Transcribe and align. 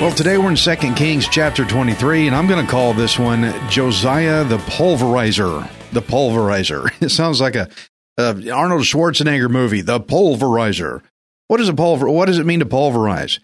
Well, 0.00 0.16
today 0.16 0.38
we're 0.38 0.48
in 0.48 0.56
2 0.56 0.94
Kings 0.94 1.28
chapter 1.28 1.64
23, 1.64 2.28
and 2.28 2.36
I'm 2.36 2.46
going 2.46 2.64
to 2.64 2.70
call 2.70 2.94
this 2.94 3.18
one 3.18 3.52
Josiah 3.68 4.42
the 4.44 4.56
Pulverizer. 4.56 5.68
The 5.92 6.00
Pulverizer. 6.00 6.90
It 7.02 7.10
sounds 7.10 7.40
like 7.40 7.56
a, 7.56 7.68
a 8.18 8.50
Arnold 8.50 8.82
Schwarzenegger 8.82 9.48
movie, 9.48 9.80
The 9.80 10.00
Pulverizer. 10.00 11.02
What 11.46 11.60
is 11.60 11.68
a 11.68 11.74
pulver? 11.74 12.10
What 12.10 12.26
does 12.26 12.38
it 12.38 12.44
mean 12.44 12.58
to 12.58 12.66
pulverize? 12.66 13.40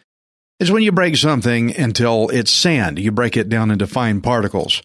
It's 0.60 0.70
when 0.70 0.82
you 0.82 0.92
break 0.92 1.16
something 1.16 1.74
until 1.74 2.28
it's 2.28 2.50
sand. 2.50 2.98
You 2.98 3.10
break 3.10 3.36
it 3.36 3.48
down 3.48 3.70
into 3.70 3.86
fine 3.86 4.20
particles. 4.20 4.82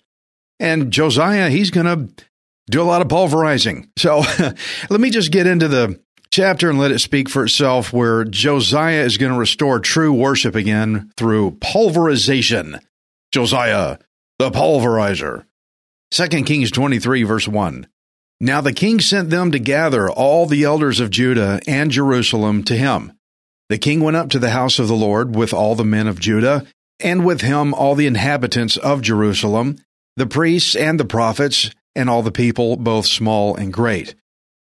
And 0.59 0.91
Josiah, 0.91 1.49
he's 1.49 1.69
going 1.69 1.85
to 1.85 2.25
do 2.69 2.81
a 2.81 2.83
lot 2.83 3.01
of 3.01 3.09
pulverizing. 3.09 3.89
So 3.97 4.19
let 4.89 5.01
me 5.01 5.09
just 5.09 5.31
get 5.31 5.47
into 5.47 5.67
the 5.67 5.99
chapter 6.31 6.69
and 6.69 6.79
let 6.79 6.91
it 6.91 6.99
speak 6.99 7.29
for 7.29 7.43
itself, 7.43 7.91
where 7.91 8.23
Josiah 8.23 9.03
is 9.03 9.17
going 9.17 9.33
to 9.33 9.39
restore 9.39 9.79
true 9.79 10.13
worship 10.13 10.55
again 10.55 11.11
through 11.17 11.57
pulverization. 11.59 12.79
Josiah, 13.31 13.97
the 14.37 14.51
pulverizer. 14.51 15.45
2 16.11 16.27
Kings 16.43 16.71
23, 16.71 17.23
verse 17.23 17.47
1. 17.47 17.87
Now 18.41 18.61
the 18.61 18.73
king 18.73 18.99
sent 18.99 19.29
them 19.29 19.51
to 19.51 19.59
gather 19.59 20.09
all 20.09 20.45
the 20.45 20.63
elders 20.63 20.99
of 20.99 21.09
Judah 21.09 21.59
and 21.67 21.91
Jerusalem 21.91 22.63
to 22.63 22.77
him. 22.77 23.13
The 23.67 23.77
king 23.77 23.99
went 24.01 24.17
up 24.17 24.29
to 24.31 24.39
the 24.39 24.51
house 24.51 24.79
of 24.79 24.87
the 24.87 24.95
Lord 24.95 25.35
with 25.35 25.53
all 25.53 25.75
the 25.75 25.83
men 25.83 26.07
of 26.07 26.19
Judah, 26.19 26.65
and 26.99 27.25
with 27.25 27.41
him 27.41 27.73
all 27.73 27.95
the 27.95 28.07
inhabitants 28.07 28.77
of 28.77 29.01
Jerusalem, 29.01 29.77
the 30.15 30.25
priests 30.25 30.75
and 30.75 30.99
the 30.99 31.05
prophets, 31.05 31.71
and 31.95 32.09
all 32.09 32.21
the 32.21 32.31
people, 32.31 32.77
both 32.77 33.05
small 33.05 33.55
and 33.55 33.73
great. 33.73 34.15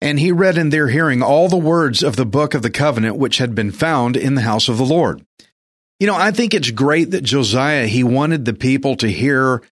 And 0.01 0.21
he 0.21 0.33
read 0.33 0.59
in 0.59 0.71
their 0.71 0.89
hearing 0.89 1.23
all 1.23 1.49
the 1.49 1.57
words 1.57 2.03
of 2.03 2.17
the 2.17 2.27
book 2.27 2.55
of 2.55 2.63
the 2.63 2.71
covenant 2.71 3.17
which 3.17 3.39
had 3.39 3.55
been 3.55 3.73
found 3.73 4.17
in 4.17 4.35
the 4.35 4.43
house 4.43 4.69
of 4.69 4.79
the 4.79 4.85
Lord. 4.85 5.25
You 5.99 6.07
know, 6.07 6.17
I 6.17 6.31
think 6.31 6.55
it's 6.55 6.71
great 6.71 7.13
that 7.13 7.25
Josiah, 7.25 7.87
he 7.87 8.05
wanted 8.05 8.45
the 8.45 8.55
people 8.55 8.97
to 8.97 9.11
hear 9.11 9.63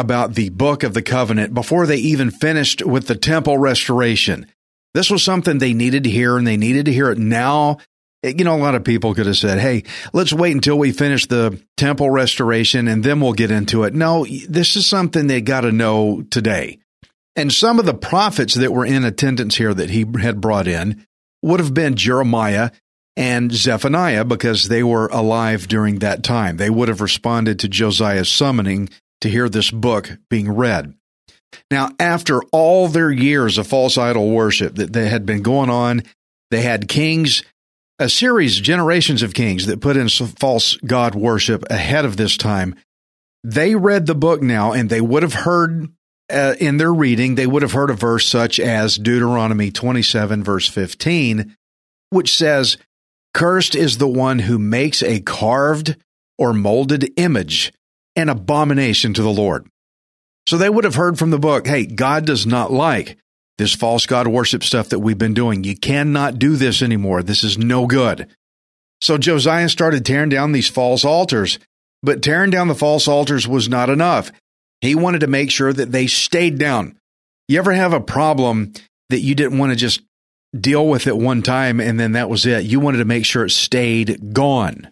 about 0.00 0.34
the 0.34 0.48
book 0.48 0.82
of 0.82 0.94
the 0.94 1.02
covenant 1.02 1.54
before 1.54 1.86
they 1.86 1.96
even 1.98 2.30
finished 2.30 2.84
with 2.84 3.06
the 3.06 3.14
temple 3.14 3.58
restoration. 3.58 4.46
This 4.94 5.10
was 5.10 5.22
something 5.22 5.58
they 5.58 5.74
needed 5.74 6.04
to 6.04 6.10
hear 6.10 6.36
and 6.36 6.46
they 6.46 6.56
needed 6.56 6.86
to 6.86 6.92
hear 6.92 7.10
it 7.10 7.18
now. 7.18 7.78
You 8.22 8.44
know, 8.44 8.56
a 8.56 8.58
lot 8.58 8.74
of 8.74 8.84
people 8.84 9.14
could 9.14 9.26
have 9.26 9.38
said, 9.38 9.60
Hey, 9.60 9.84
let's 10.12 10.32
wait 10.32 10.52
until 10.52 10.78
we 10.78 10.92
finish 10.92 11.26
the 11.26 11.60
temple 11.76 12.10
restoration 12.10 12.88
and 12.88 13.02
then 13.02 13.20
we'll 13.20 13.32
get 13.32 13.50
into 13.50 13.84
it. 13.84 13.94
No, 13.94 14.26
this 14.48 14.76
is 14.76 14.86
something 14.86 15.26
they 15.26 15.40
got 15.40 15.62
to 15.62 15.72
know 15.72 16.22
today. 16.30 16.78
And 17.36 17.52
some 17.52 17.78
of 17.78 17.86
the 17.86 17.94
prophets 17.94 18.54
that 18.54 18.72
were 18.72 18.84
in 18.84 19.04
attendance 19.04 19.56
here 19.56 19.72
that 19.72 19.90
he 19.90 20.04
had 20.20 20.40
brought 20.40 20.66
in 20.66 21.06
would 21.42 21.60
have 21.60 21.72
been 21.72 21.94
Jeremiah 21.94 22.70
and 23.16 23.52
Zephaniah 23.52 24.24
because 24.24 24.68
they 24.68 24.82
were 24.82 25.06
alive 25.08 25.68
during 25.68 26.00
that 26.00 26.22
time. 26.22 26.56
They 26.56 26.70
would 26.70 26.88
have 26.88 27.00
responded 27.00 27.60
to 27.60 27.68
Josiah's 27.68 28.30
summoning 28.30 28.88
to 29.20 29.28
hear 29.28 29.48
this 29.48 29.70
book 29.70 30.18
being 30.28 30.50
read. 30.50 30.94
Now, 31.70 31.90
after 31.98 32.40
all 32.52 32.88
their 32.88 33.10
years 33.10 33.58
of 33.58 33.66
false 33.66 33.98
idol 33.98 34.30
worship 34.30 34.76
that 34.76 34.92
they 34.92 35.08
had 35.08 35.26
been 35.26 35.42
going 35.42 35.70
on, 35.70 36.02
they 36.50 36.62
had 36.62 36.88
kings, 36.88 37.42
a 37.98 38.08
series, 38.08 38.60
generations 38.60 39.22
of 39.22 39.34
kings 39.34 39.66
that 39.66 39.80
put 39.80 39.96
in 39.96 40.08
false 40.08 40.76
God 40.76 41.14
worship 41.14 41.64
ahead 41.70 42.04
of 42.04 42.16
this 42.16 42.36
time. 42.36 42.76
They 43.42 43.74
read 43.74 44.06
the 44.06 44.14
book 44.14 44.42
now 44.42 44.72
and 44.72 44.90
they 44.90 45.00
would 45.00 45.22
have 45.22 45.34
heard 45.34 45.88
uh, 46.30 46.54
in 46.60 46.76
their 46.76 46.92
reading, 46.92 47.34
they 47.34 47.46
would 47.46 47.62
have 47.62 47.72
heard 47.72 47.90
a 47.90 47.94
verse 47.94 48.26
such 48.26 48.60
as 48.60 48.96
Deuteronomy 48.96 49.70
27, 49.70 50.44
verse 50.44 50.68
15, 50.68 51.56
which 52.10 52.36
says, 52.36 52.76
Cursed 53.34 53.74
is 53.74 53.98
the 53.98 54.08
one 54.08 54.40
who 54.40 54.58
makes 54.58 55.02
a 55.02 55.20
carved 55.20 55.96
or 56.38 56.52
molded 56.52 57.12
image, 57.16 57.72
an 58.16 58.28
abomination 58.28 59.14
to 59.14 59.22
the 59.22 59.30
Lord. 59.30 59.66
So 60.48 60.56
they 60.56 60.70
would 60.70 60.84
have 60.84 60.94
heard 60.94 61.18
from 61.18 61.30
the 61.30 61.38
book, 61.38 61.66
hey, 61.66 61.86
God 61.86 62.26
does 62.26 62.46
not 62.46 62.72
like 62.72 63.16
this 63.58 63.74
false 63.74 64.06
God 64.06 64.26
worship 64.26 64.64
stuff 64.64 64.88
that 64.88 65.00
we've 65.00 65.18
been 65.18 65.34
doing. 65.34 65.64
You 65.64 65.76
cannot 65.76 66.38
do 66.38 66.56
this 66.56 66.82
anymore. 66.82 67.22
This 67.22 67.44
is 67.44 67.58
no 67.58 67.86
good. 67.86 68.26
So 69.00 69.18
Josiah 69.18 69.68
started 69.68 70.04
tearing 70.04 70.30
down 70.30 70.52
these 70.52 70.68
false 70.68 71.04
altars, 71.04 71.58
but 72.02 72.22
tearing 72.22 72.50
down 72.50 72.68
the 72.68 72.74
false 72.74 73.06
altars 73.06 73.46
was 73.46 73.68
not 73.68 73.90
enough. 73.90 74.32
He 74.80 74.94
wanted 74.94 75.20
to 75.20 75.26
make 75.26 75.50
sure 75.50 75.72
that 75.72 75.92
they 75.92 76.06
stayed 76.06 76.58
down. 76.58 76.98
You 77.48 77.58
ever 77.58 77.72
have 77.72 77.92
a 77.92 78.00
problem 78.00 78.72
that 79.10 79.20
you 79.20 79.34
didn't 79.34 79.58
want 79.58 79.72
to 79.72 79.76
just 79.76 80.00
deal 80.58 80.86
with 80.88 81.06
it 81.06 81.16
one 81.16 81.42
time 81.42 81.80
and 81.80 82.00
then 82.00 82.12
that 82.12 82.30
was 82.30 82.46
it? 82.46 82.64
You 82.64 82.80
wanted 82.80 82.98
to 82.98 83.04
make 83.04 83.24
sure 83.24 83.44
it 83.44 83.50
stayed 83.50 84.32
gone. 84.32 84.90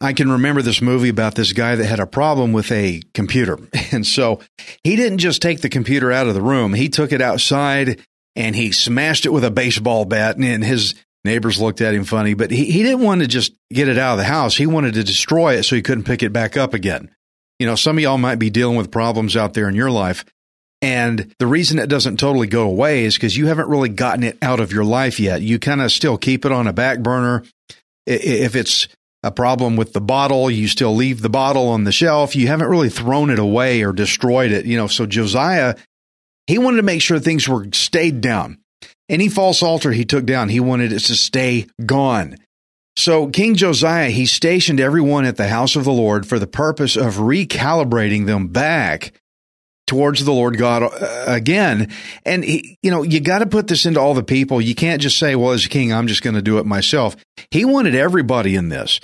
I 0.00 0.12
can 0.12 0.30
remember 0.30 0.60
this 0.60 0.82
movie 0.82 1.08
about 1.08 1.34
this 1.34 1.52
guy 1.52 1.74
that 1.74 1.86
had 1.86 2.00
a 2.00 2.06
problem 2.06 2.52
with 2.52 2.70
a 2.72 3.02
computer. 3.14 3.58
And 3.92 4.04
so 4.04 4.40
he 4.82 4.96
didn't 4.96 5.18
just 5.18 5.40
take 5.40 5.60
the 5.60 5.68
computer 5.68 6.10
out 6.10 6.26
of 6.26 6.34
the 6.34 6.42
room, 6.42 6.74
he 6.74 6.88
took 6.88 7.12
it 7.12 7.22
outside 7.22 8.02
and 8.34 8.54
he 8.54 8.72
smashed 8.72 9.24
it 9.24 9.32
with 9.32 9.44
a 9.44 9.50
baseball 9.50 10.04
bat. 10.04 10.36
And 10.36 10.62
his 10.62 10.94
neighbors 11.24 11.60
looked 11.60 11.80
at 11.80 11.94
him 11.94 12.04
funny, 12.04 12.34
but 12.34 12.50
he, 12.50 12.64
he 12.64 12.82
didn't 12.82 13.04
want 13.04 13.22
to 13.22 13.26
just 13.26 13.52
get 13.72 13.88
it 13.88 13.96
out 13.96 14.12
of 14.12 14.18
the 14.18 14.24
house. 14.24 14.56
He 14.56 14.66
wanted 14.66 14.94
to 14.94 15.04
destroy 15.04 15.54
it 15.54 15.62
so 15.62 15.76
he 15.76 15.82
couldn't 15.82 16.04
pick 16.04 16.22
it 16.22 16.32
back 16.32 16.56
up 16.56 16.74
again. 16.74 17.10
You 17.58 17.66
know, 17.66 17.76
some 17.76 17.96
of 17.96 18.02
y'all 18.02 18.18
might 18.18 18.38
be 18.38 18.50
dealing 18.50 18.76
with 18.76 18.90
problems 18.90 19.36
out 19.36 19.54
there 19.54 19.68
in 19.68 19.74
your 19.74 19.90
life. 19.90 20.24
And 20.82 21.34
the 21.38 21.46
reason 21.46 21.78
it 21.78 21.88
doesn't 21.88 22.18
totally 22.18 22.48
go 22.48 22.68
away 22.68 23.04
is 23.04 23.14
because 23.14 23.36
you 23.36 23.46
haven't 23.46 23.68
really 23.68 23.88
gotten 23.88 24.24
it 24.24 24.36
out 24.42 24.60
of 24.60 24.72
your 24.72 24.84
life 24.84 25.18
yet. 25.18 25.40
You 25.40 25.58
kind 25.58 25.80
of 25.80 25.90
still 25.90 26.18
keep 26.18 26.44
it 26.44 26.52
on 26.52 26.66
a 26.66 26.72
back 26.72 27.00
burner. 27.00 27.44
If 28.06 28.54
it's 28.54 28.88
a 29.22 29.30
problem 29.30 29.76
with 29.76 29.92
the 29.92 30.00
bottle, 30.00 30.50
you 30.50 30.68
still 30.68 30.94
leave 30.94 31.20
the 31.20 31.28
bottle 31.28 31.68
on 31.68 31.84
the 31.84 31.92
shelf. 31.92 32.36
You 32.36 32.46
haven't 32.48 32.68
really 32.68 32.90
thrown 32.90 33.30
it 33.30 33.38
away 33.38 33.82
or 33.82 33.92
destroyed 33.92 34.52
it. 34.52 34.66
You 34.66 34.76
know, 34.76 34.86
so 34.86 35.06
Josiah, 35.06 35.74
he 36.46 36.58
wanted 36.58 36.78
to 36.78 36.82
make 36.82 37.02
sure 37.02 37.18
things 37.18 37.48
were 37.48 37.66
stayed 37.72 38.20
down. 38.20 38.58
Any 39.08 39.28
false 39.28 39.62
altar 39.62 39.92
he 39.92 40.04
took 40.04 40.26
down, 40.26 40.48
he 40.48 40.60
wanted 40.60 40.92
it 40.92 41.00
to 41.00 41.16
stay 41.16 41.66
gone. 41.84 42.36
So 42.96 43.28
King 43.28 43.54
Josiah, 43.56 44.10
he 44.10 44.26
stationed 44.26 44.80
everyone 44.80 45.26
at 45.26 45.36
the 45.36 45.48
house 45.48 45.76
of 45.76 45.84
the 45.84 45.92
Lord 45.92 46.26
for 46.26 46.38
the 46.38 46.46
purpose 46.46 46.96
of 46.96 47.16
recalibrating 47.16 48.26
them 48.26 48.48
back 48.48 49.12
towards 49.86 50.24
the 50.24 50.32
Lord 50.32 50.56
God 50.56 50.82
uh, 50.82 51.24
again. 51.26 51.92
And 52.24 52.44
he, 52.44 52.78
you 52.82 52.90
know, 52.90 53.02
you 53.02 53.20
got 53.20 53.40
to 53.40 53.46
put 53.46 53.68
this 53.68 53.86
into 53.86 54.00
all 54.00 54.14
the 54.14 54.22
people. 54.22 54.60
You 54.60 54.74
can't 54.74 55.00
just 55.00 55.18
say, 55.18 55.36
well, 55.36 55.52
as 55.52 55.66
a 55.66 55.68
king, 55.68 55.92
I'm 55.92 56.06
just 56.06 56.22
going 56.22 56.34
to 56.34 56.42
do 56.42 56.58
it 56.58 56.66
myself. 56.66 57.16
He 57.50 57.64
wanted 57.64 57.94
everybody 57.94 58.56
in 58.56 58.68
this. 58.68 58.98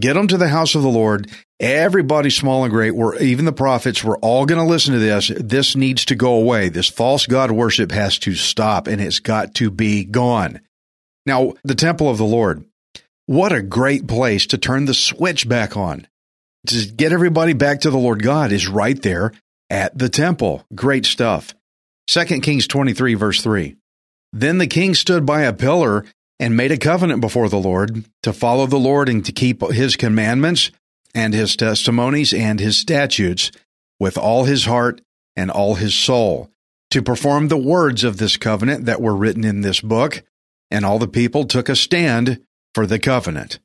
Get 0.00 0.14
them 0.14 0.28
to 0.28 0.38
the 0.38 0.48
house 0.48 0.74
of 0.74 0.82
the 0.82 0.88
Lord. 0.88 1.30
Everybody, 1.60 2.30
small 2.30 2.64
and 2.64 2.72
great, 2.72 2.94
were 2.94 3.16
even 3.18 3.44
the 3.44 3.52
prophets 3.52 4.02
were 4.02 4.18
all 4.18 4.46
going 4.46 4.60
to 4.60 4.66
listen 4.66 4.94
to 4.94 4.98
this. 4.98 5.30
This 5.36 5.76
needs 5.76 6.06
to 6.06 6.14
go 6.14 6.34
away. 6.34 6.70
This 6.70 6.88
false 6.88 7.26
God 7.26 7.50
worship 7.50 7.92
has 7.92 8.18
to 8.20 8.34
stop 8.34 8.86
and 8.86 9.00
it's 9.00 9.18
got 9.18 9.54
to 9.56 9.70
be 9.70 10.04
gone. 10.04 10.60
Now, 11.26 11.52
the 11.64 11.74
temple 11.74 12.08
of 12.08 12.16
the 12.16 12.24
Lord, 12.24 12.64
what 13.26 13.52
a 13.52 13.62
great 13.62 14.06
place 14.08 14.46
to 14.48 14.58
turn 14.58 14.86
the 14.86 14.94
switch 14.94 15.48
back 15.48 15.76
on. 15.76 16.06
To 16.68 16.86
get 16.86 17.12
everybody 17.12 17.52
back 17.52 17.82
to 17.82 17.90
the 17.90 17.98
Lord 17.98 18.22
God 18.22 18.52
is 18.52 18.68
right 18.68 19.00
there 19.00 19.32
at 19.68 19.96
the 19.96 20.08
temple. 20.08 20.64
Great 20.74 21.06
stuff. 21.06 21.54
2 22.08 22.24
Kings 22.40 22.66
23, 22.66 23.14
verse 23.14 23.42
3. 23.42 23.76
Then 24.32 24.58
the 24.58 24.66
king 24.66 24.94
stood 24.94 25.26
by 25.26 25.42
a 25.42 25.52
pillar 25.52 26.04
and 26.40 26.56
made 26.56 26.72
a 26.72 26.78
covenant 26.78 27.20
before 27.20 27.48
the 27.48 27.60
Lord 27.60 28.04
to 28.24 28.32
follow 28.32 28.66
the 28.66 28.78
Lord 28.78 29.08
and 29.08 29.24
to 29.26 29.30
keep 29.30 29.62
his 29.70 29.94
commandments 29.94 30.72
and 31.14 31.34
his 31.34 31.54
testimonies 31.54 32.32
and 32.32 32.58
his 32.58 32.76
statutes 32.78 33.52
with 34.00 34.18
all 34.18 34.44
his 34.44 34.64
heart 34.64 35.02
and 35.36 35.50
all 35.50 35.74
his 35.74 35.94
soul, 35.94 36.50
to 36.90 37.02
perform 37.02 37.48
the 37.48 37.56
words 37.56 38.02
of 38.02 38.16
this 38.16 38.36
covenant 38.36 38.86
that 38.86 39.00
were 39.00 39.14
written 39.14 39.44
in 39.44 39.60
this 39.60 39.80
book. 39.80 40.24
and 40.70 40.84
all 40.84 40.98
the 40.98 41.08
people 41.08 41.44
took 41.44 41.68
a 41.68 41.76
stand 41.76 42.40
for 42.74 42.86
the 42.86 42.98
covenant. 42.98 43.58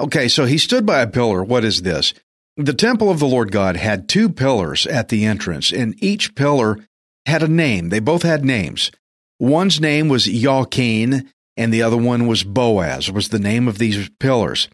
Okay, 0.00 0.28
so 0.28 0.46
he 0.46 0.58
stood 0.58 0.86
by 0.86 1.00
a 1.00 1.06
pillar. 1.06 1.44
What 1.44 1.64
is 1.64 1.82
this? 1.82 2.14
The 2.56 2.72
temple 2.72 3.10
of 3.10 3.20
the 3.20 3.28
Lord 3.28 3.52
God 3.52 3.76
had 3.76 4.08
two 4.08 4.28
pillars 4.28 4.86
at 4.86 5.08
the 5.08 5.24
entrance, 5.24 5.72
and 5.72 5.94
each 6.02 6.34
pillar 6.34 6.78
had 7.26 7.42
a 7.42 7.48
name. 7.48 7.90
They 7.90 8.00
both 8.00 8.22
had 8.22 8.44
names. 8.44 8.90
One's 9.38 9.80
name 9.80 10.08
was 10.08 10.26
Yachin, 10.26 11.28
and 11.60 11.74
the 11.74 11.82
other 11.82 11.96
one 11.96 12.26
was 12.26 12.42
Boaz, 12.42 13.12
was 13.12 13.28
the 13.28 13.38
name 13.38 13.68
of 13.68 13.76
these 13.76 14.08
pillars. 14.18 14.68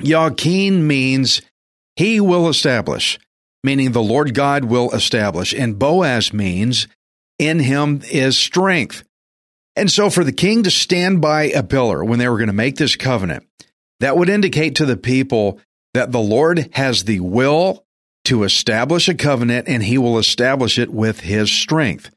Yachin 0.00 0.82
means 0.82 1.42
he 1.96 2.20
will 2.20 2.48
establish, 2.48 3.18
meaning 3.64 3.90
the 3.90 4.00
Lord 4.02 4.32
God 4.32 4.64
will 4.64 4.92
establish. 4.92 5.52
And 5.52 5.76
Boaz 5.76 6.32
means 6.32 6.86
in 7.36 7.58
him 7.58 8.00
is 8.12 8.38
strength. 8.38 9.02
And 9.74 9.90
so 9.90 10.08
for 10.08 10.22
the 10.22 10.32
king 10.32 10.62
to 10.62 10.70
stand 10.70 11.20
by 11.20 11.44
a 11.46 11.64
pillar 11.64 12.04
when 12.04 12.20
they 12.20 12.28
were 12.28 12.38
going 12.38 12.46
to 12.46 12.52
make 12.52 12.76
this 12.76 12.94
covenant, 12.94 13.44
that 13.98 14.16
would 14.16 14.28
indicate 14.28 14.76
to 14.76 14.86
the 14.86 14.96
people 14.96 15.58
that 15.94 16.12
the 16.12 16.20
Lord 16.20 16.68
has 16.74 17.04
the 17.04 17.18
will 17.18 17.84
to 18.26 18.44
establish 18.44 19.08
a 19.08 19.14
covenant 19.14 19.66
and 19.66 19.82
he 19.82 19.98
will 19.98 20.18
establish 20.18 20.78
it 20.78 20.90
with 20.90 21.20
his 21.20 21.50
strength. 21.50 22.13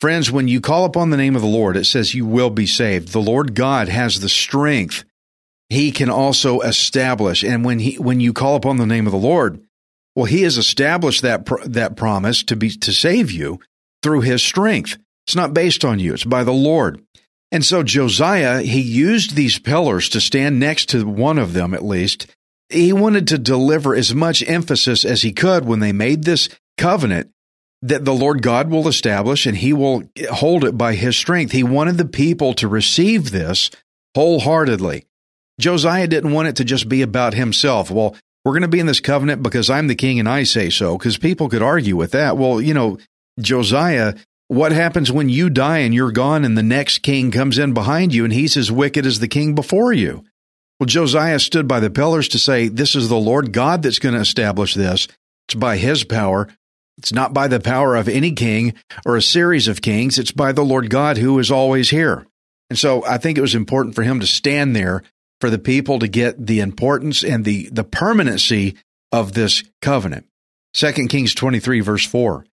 Friends, 0.00 0.30
when 0.30 0.48
you 0.48 0.62
call 0.62 0.86
upon 0.86 1.10
the 1.10 1.18
name 1.18 1.36
of 1.36 1.42
the 1.42 1.48
Lord, 1.48 1.76
it 1.76 1.84
says 1.84 2.14
you 2.14 2.24
will 2.24 2.48
be 2.48 2.66
saved. 2.66 3.08
The 3.08 3.20
Lord 3.20 3.54
God 3.54 3.88
has 3.88 4.20
the 4.20 4.30
strength. 4.30 5.04
He 5.68 5.92
can 5.92 6.08
also 6.08 6.60
establish. 6.60 7.44
And 7.44 7.64
when 7.64 7.78
he, 7.78 7.98
when 7.98 8.18
you 8.18 8.32
call 8.32 8.56
upon 8.56 8.78
the 8.78 8.86
name 8.86 9.06
of 9.06 9.12
the 9.12 9.18
Lord, 9.18 9.60
well, 10.16 10.24
he 10.24 10.42
has 10.42 10.56
established 10.56 11.22
that, 11.22 11.46
that 11.66 11.96
promise 11.96 12.42
to 12.44 12.56
be, 12.56 12.70
to 12.70 12.92
save 12.92 13.30
you 13.30 13.60
through 14.02 14.22
his 14.22 14.42
strength. 14.42 14.96
It's 15.26 15.36
not 15.36 15.54
based 15.54 15.84
on 15.84 15.98
you. 15.98 16.14
It's 16.14 16.24
by 16.24 16.44
the 16.44 16.52
Lord. 16.52 17.02
And 17.52 17.64
so 17.64 17.82
Josiah, 17.82 18.62
he 18.62 18.80
used 18.80 19.34
these 19.34 19.58
pillars 19.58 20.08
to 20.10 20.20
stand 20.20 20.58
next 20.58 20.88
to 20.90 21.04
one 21.04 21.38
of 21.38 21.52
them 21.52 21.74
at 21.74 21.84
least. 21.84 22.26
He 22.70 22.92
wanted 22.92 23.28
to 23.28 23.38
deliver 23.38 23.94
as 23.94 24.14
much 24.14 24.42
emphasis 24.48 25.04
as 25.04 25.22
he 25.22 25.32
could 25.32 25.66
when 25.66 25.80
they 25.80 25.92
made 25.92 26.24
this 26.24 26.48
covenant 26.78 27.30
that 27.82 28.04
the 28.04 28.14
Lord 28.14 28.42
God 28.42 28.70
will 28.70 28.88
establish 28.88 29.46
and 29.46 29.56
he 29.56 29.72
will 29.72 30.02
hold 30.30 30.64
it 30.64 30.76
by 30.76 30.94
his 30.94 31.16
strength. 31.16 31.52
He 31.52 31.62
wanted 31.62 31.96
the 31.96 32.04
people 32.04 32.52
to 32.54 32.68
receive 32.68 33.30
this 33.30 33.70
wholeheartedly. 34.14 35.06
Josiah 35.58 36.06
didn't 36.06 36.32
want 36.32 36.48
it 36.48 36.56
to 36.56 36.64
just 36.64 36.88
be 36.88 37.02
about 37.02 37.34
himself. 37.34 37.90
Well, 37.90 38.16
we're 38.44 38.52
going 38.52 38.62
to 38.62 38.68
be 38.68 38.80
in 38.80 38.86
this 38.86 39.00
covenant 39.00 39.42
because 39.42 39.68
I'm 39.68 39.86
the 39.86 39.94
king 39.94 40.18
and 40.18 40.28
I 40.28 40.44
say 40.44 40.70
so, 40.70 40.96
because 40.96 41.18
people 41.18 41.48
could 41.48 41.62
argue 41.62 41.96
with 41.96 42.12
that. 42.12 42.36
Well, 42.36 42.60
you 42.60 42.72
know, 42.72 42.98
Josiah, 43.38 44.14
what 44.48 44.72
happens 44.72 45.12
when 45.12 45.28
you 45.28 45.50
die 45.50 45.78
and 45.78 45.94
you're 45.94 46.12
gone 46.12 46.44
and 46.44 46.56
the 46.56 46.62
next 46.62 46.98
king 46.98 47.30
comes 47.30 47.58
in 47.58 47.74
behind 47.74 48.14
you 48.14 48.24
and 48.24 48.32
he's 48.32 48.56
as 48.56 48.72
wicked 48.72 49.04
as 49.06 49.20
the 49.20 49.28
king 49.28 49.54
before 49.54 49.92
you? 49.92 50.24
Well, 50.78 50.86
Josiah 50.86 51.38
stood 51.38 51.68
by 51.68 51.80
the 51.80 51.90
pillars 51.90 52.28
to 52.28 52.38
say, 52.38 52.68
This 52.68 52.94
is 52.94 53.08
the 53.08 53.18
Lord 53.18 53.52
God 53.52 53.82
that's 53.82 53.98
going 53.98 54.14
to 54.14 54.20
establish 54.20 54.74
this. 54.74 55.06
It's 55.46 55.54
by 55.54 55.76
his 55.76 56.04
power. 56.04 56.48
It's 57.00 57.14
not 57.14 57.32
by 57.32 57.48
the 57.48 57.60
power 57.60 57.96
of 57.96 58.08
any 58.08 58.32
king 58.32 58.74
or 59.06 59.16
a 59.16 59.22
series 59.22 59.68
of 59.68 59.80
kings. 59.80 60.18
It's 60.18 60.32
by 60.32 60.52
the 60.52 60.62
Lord 60.62 60.90
God 60.90 61.16
who 61.16 61.38
is 61.38 61.50
always 61.50 61.88
here. 61.88 62.26
And 62.68 62.78
so 62.78 63.02
I 63.06 63.16
think 63.16 63.38
it 63.38 63.42
was 63.42 63.54
important 63.54 63.94
for 63.94 64.02
him 64.02 64.20
to 64.20 64.26
stand 64.26 64.76
there 64.76 65.02
for 65.40 65.48
the 65.48 65.58
people 65.58 65.98
to 65.98 66.08
get 66.08 66.46
the 66.46 66.60
importance 66.60 67.24
and 67.24 67.42
the, 67.42 67.70
the 67.72 67.84
permanency 67.84 68.76
of 69.10 69.32
this 69.32 69.64
covenant. 69.80 70.26
2 70.74 70.92
Kings 71.08 71.34
23, 71.34 71.80
verse 71.80 72.04
4. 72.04 72.44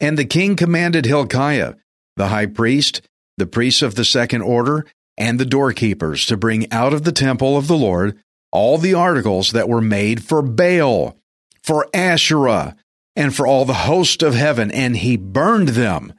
And 0.00 0.18
the 0.18 0.24
king 0.24 0.56
commanded 0.56 1.06
Hilkiah, 1.06 1.74
the 2.16 2.26
high 2.26 2.46
priest, 2.46 3.02
the 3.38 3.46
priests 3.46 3.82
of 3.82 3.94
the 3.94 4.04
second 4.04 4.42
order, 4.42 4.84
and 5.16 5.38
the 5.38 5.46
doorkeepers 5.46 6.26
to 6.26 6.36
bring 6.36 6.70
out 6.72 6.92
of 6.92 7.04
the 7.04 7.12
temple 7.12 7.56
of 7.56 7.68
the 7.68 7.76
Lord 7.76 8.18
all 8.50 8.78
the 8.78 8.94
articles 8.94 9.52
that 9.52 9.68
were 9.68 9.80
made 9.80 10.24
for 10.24 10.42
Baal, 10.42 11.16
for 11.62 11.86
Asherah, 11.94 12.74
and 13.16 13.34
for 13.34 13.46
all 13.46 13.64
the 13.64 13.74
host 13.74 14.22
of 14.22 14.34
heaven, 14.34 14.70
and 14.70 14.96
he 14.96 15.16
burned 15.16 15.68
them 15.68 16.12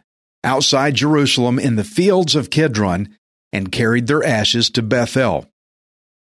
outside 0.44 0.96
Jerusalem 0.96 1.58
in 1.58 1.76
the 1.76 1.84
fields 1.84 2.36
of 2.36 2.50
Kidron 2.50 3.16
and 3.52 3.72
carried 3.72 4.08
their 4.08 4.24
ashes 4.24 4.70
to 4.72 4.82
Bethel. 4.82 5.48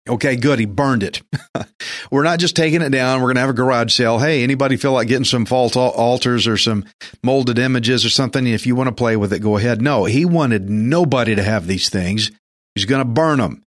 Okay, 0.08 0.36
good. 0.36 0.58
He 0.58 0.66
burned 0.66 1.02
it. 1.02 1.22
we're 2.10 2.22
not 2.22 2.38
just 2.38 2.56
taking 2.56 2.82
it 2.82 2.90
down. 2.90 3.20
We're 3.20 3.28
going 3.28 3.36
to 3.36 3.42
have 3.42 3.50
a 3.50 3.54
garage 3.54 3.92
sale. 3.92 4.18
Hey, 4.18 4.42
anybody 4.42 4.76
feel 4.76 4.92
like 4.92 5.08
getting 5.08 5.24
some 5.24 5.44
false 5.44 5.76
altars 5.76 6.46
or 6.46 6.56
some 6.56 6.84
molded 7.22 7.58
images 7.58 8.04
or 8.04 8.10
something? 8.10 8.46
If 8.46 8.66
you 8.66 8.74
want 8.74 8.88
to 8.88 8.94
play 8.94 9.16
with 9.16 9.32
it, 9.32 9.40
go 9.40 9.56
ahead. 9.56 9.82
No, 9.82 10.06
he 10.06 10.24
wanted 10.24 10.70
nobody 10.70 11.34
to 11.34 11.42
have 11.42 11.66
these 11.66 11.90
things. 11.90 12.30
He's 12.74 12.86
going 12.86 13.02
to 13.02 13.12
burn 13.12 13.38
them. 13.38 13.62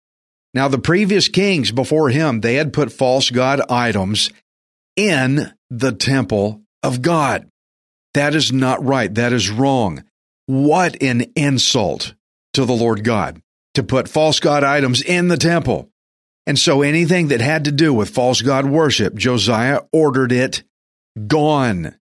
Now, 0.54 0.68
the 0.68 0.80
previous 0.80 1.28
kings 1.28 1.72
before 1.72 2.10
him, 2.10 2.42
they 2.42 2.56
had 2.56 2.74
put 2.74 2.92
false 2.92 3.30
god 3.30 3.62
items 3.70 4.32
in 4.96 5.54
the 5.70 5.92
temple 5.92 6.62
of 6.84 7.02
God. 7.02 7.48
That 8.14 8.36
is 8.36 8.52
not 8.52 8.84
right. 8.84 9.14
That 9.14 9.34
is 9.34 9.50
wrong. 9.50 10.04
What 10.46 11.02
an 11.02 11.26
insult 11.36 12.14
to 12.54 12.66
the 12.66 12.74
Lord 12.74 13.04
God 13.04 13.42
to 13.74 13.84
put 13.84 14.10
false 14.10 14.40
God 14.40 14.64
items 14.64 15.02
in 15.02 15.28
the 15.30 15.38
temple. 15.38 15.90
And 16.46 16.58
so 16.58 16.82
anything 16.82 17.30
that 17.30 17.40
had 17.42 17.66
to 17.66 17.72
do 17.72 17.94
with 17.94 18.10
false 18.10 18.42
God 18.42 18.66
worship, 18.66 19.16
Josiah 19.16 19.82
ordered 19.94 20.32
it 20.32 20.64
gone. 21.28 21.96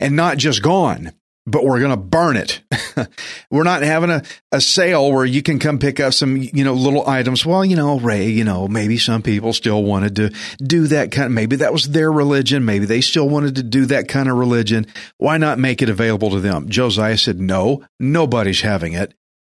And 0.00 0.16
not 0.16 0.38
just 0.38 0.62
gone, 0.62 1.12
but 1.46 1.64
we're 1.64 1.78
going 1.78 1.90
to 1.90 1.96
burn 1.96 2.36
it. 2.36 2.62
we're 3.50 3.64
not 3.64 3.82
having 3.82 4.10
a, 4.10 4.22
a 4.50 4.60
sale 4.60 5.12
where 5.12 5.26
you 5.26 5.42
can 5.42 5.58
come 5.58 5.78
pick 5.78 6.00
up 6.00 6.14
some, 6.14 6.36
you 6.36 6.64
know, 6.64 6.72
little 6.72 7.06
items. 7.06 7.44
Well, 7.44 7.64
you 7.64 7.76
know, 7.76 7.98
Ray, 7.98 8.28
you 8.28 8.44
know, 8.44 8.66
maybe 8.66 8.96
some 8.96 9.22
people 9.22 9.52
still 9.52 9.82
wanted 9.82 10.16
to 10.16 10.32
do 10.58 10.86
that 10.86 11.12
kind 11.12 11.26
of, 11.26 11.32
maybe 11.32 11.56
that 11.56 11.72
was 11.72 11.90
their 11.90 12.10
religion. 12.10 12.64
Maybe 12.64 12.86
they 12.86 13.02
still 13.02 13.28
wanted 13.28 13.56
to 13.56 13.62
do 13.62 13.84
that 13.86 14.08
kind 14.08 14.30
of 14.30 14.36
religion. 14.36 14.86
Why 15.18 15.36
not 15.36 15.58
make 15.58 15.82
it 15.82 15.90
available 15.90 16.30
to 16.30 16.40
them? 16.40 16.68
Josiah 16.70 17.18
said, 17.18 17.40
no, 17.40 17.84
nobody's 18.00 18.62
having 18.62 18.94
it. 18.94 19.14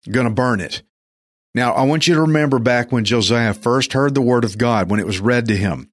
Going 0.09 0.27
to 0.27 0.33
burn 0.33 0.61
it. 0.61 0.81
Now, 1.53 1.73
I 1.73 1.83
want 1.83 2.07
you 2.07 2.15
to 2.15 2.21
remember 2.21 2.59
back 2.59 2.91
when 2.91 3.05
Josiah 3.05 3.53
first 3.53 3.93
heard 3.93 4.13
the 4.13 4.21
word 4.21 4.43
of 4.43 4.57
God, 4.57 4.89
when 4.89 4.99
it 4.99 5.05
was 5.05 5.19
read 5.19 5.47
to 5.47 5.55
him. 5.55 5.89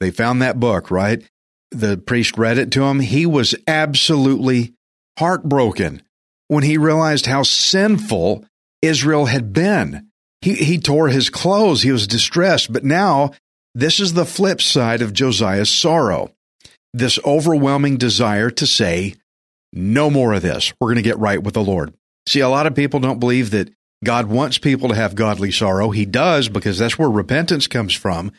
They 0.00 0.10
found 0.10 0.42
that 0.42 0.60
book, 0.60 0.90
right? 0.90 1.22
The 1.70 1.96
priest 1.96 2.36
read 2.36 2.58
it 2.58 2.70
to 2.72 2.82
him. 2.82 3.00
He 3.00 3.24
was 3.24 3.54
absolutely 3.66 4.74
heartbroken 5.18 6.02
when 6.48 6.64
he 6.64 6.78
realized 6.78 7.26
how 7.26 7.42
sinful 7.42 8.44
Israel 8.82 9.26
had 9.26 9.52
been. 9.52 10.08
He, 10.40 10.54
he 10.54 10.78
tore 10.78 11.08
his 11.08 11.30
clothes. 11.30 11.82
He 11.82 11.92
was 11.92 12.06
distressed. 12.06 12.72
But 12.72 12.84
now, 12.84 13.32
this 13.74 14.00
is 14.00 14.12
the 14.12 14.24
flip 14.24 14.60
side 14.62 15.02
of 15.02 15.12
Josiah's 15.12 15.70
sorrow 15.70 16.32
this 16.94 17.18
overwhelming 17.24 17.96
desire 17.96 18.50
to 18.50 18.66
say, 18.66 19.14
no 19.72 20.10
more 20.10 20.32
of 20.32 20.42
this. 20.42 20.72
We're 20.80 20.88
going 20.88 20.96
to 20.96 21.02
get 21.02 21.18
right 21.18 21.42
with 21.42 21.54
the 21.54 21.62
Lord. 21.62 21.92
See, 22.26 22.40
a 22.40 22.48
lot 22.48 22.66
of 22.66 22.74
people 22.74 23.00
don't 23.00 23.20
believe 23.20 23.50
that 23.50 23.70
God 24.04 24.26
wants 24.26 24.58
people 24.58 24.88
to 24.88 24.94
have 24.94 25.14
godly 25.14 25.50
sorrow. 25.50 25.90
He 25.90 26.06
does 26.06 26.48
because 26.48 26.78
that's 26.78 26.98
where 26.98 27.10
repentance 27.10 27.66
comes 27.66 27.92
from. 27.92 28.32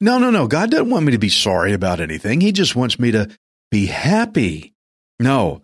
No, 0.00 0.18
no, 0.18 0.30
no. 0.30 0.48
God 0.48 0.70
doesn't 0.70 0.90
want 0.90 1.06
me 1.06 1.12
to 1.12 1.18
be 1.18 1.28
sorry 1.28 1.72
about 1.72 2.00
anything. 2.00 2.40
He 2.40 2.50
just 2.52 2.74
wants 2.74 2.98
me 2.98 3.12
to 3.12 3.28
be 3.70 3.86
happy. 3.86 4.74
No, 5.20 5.62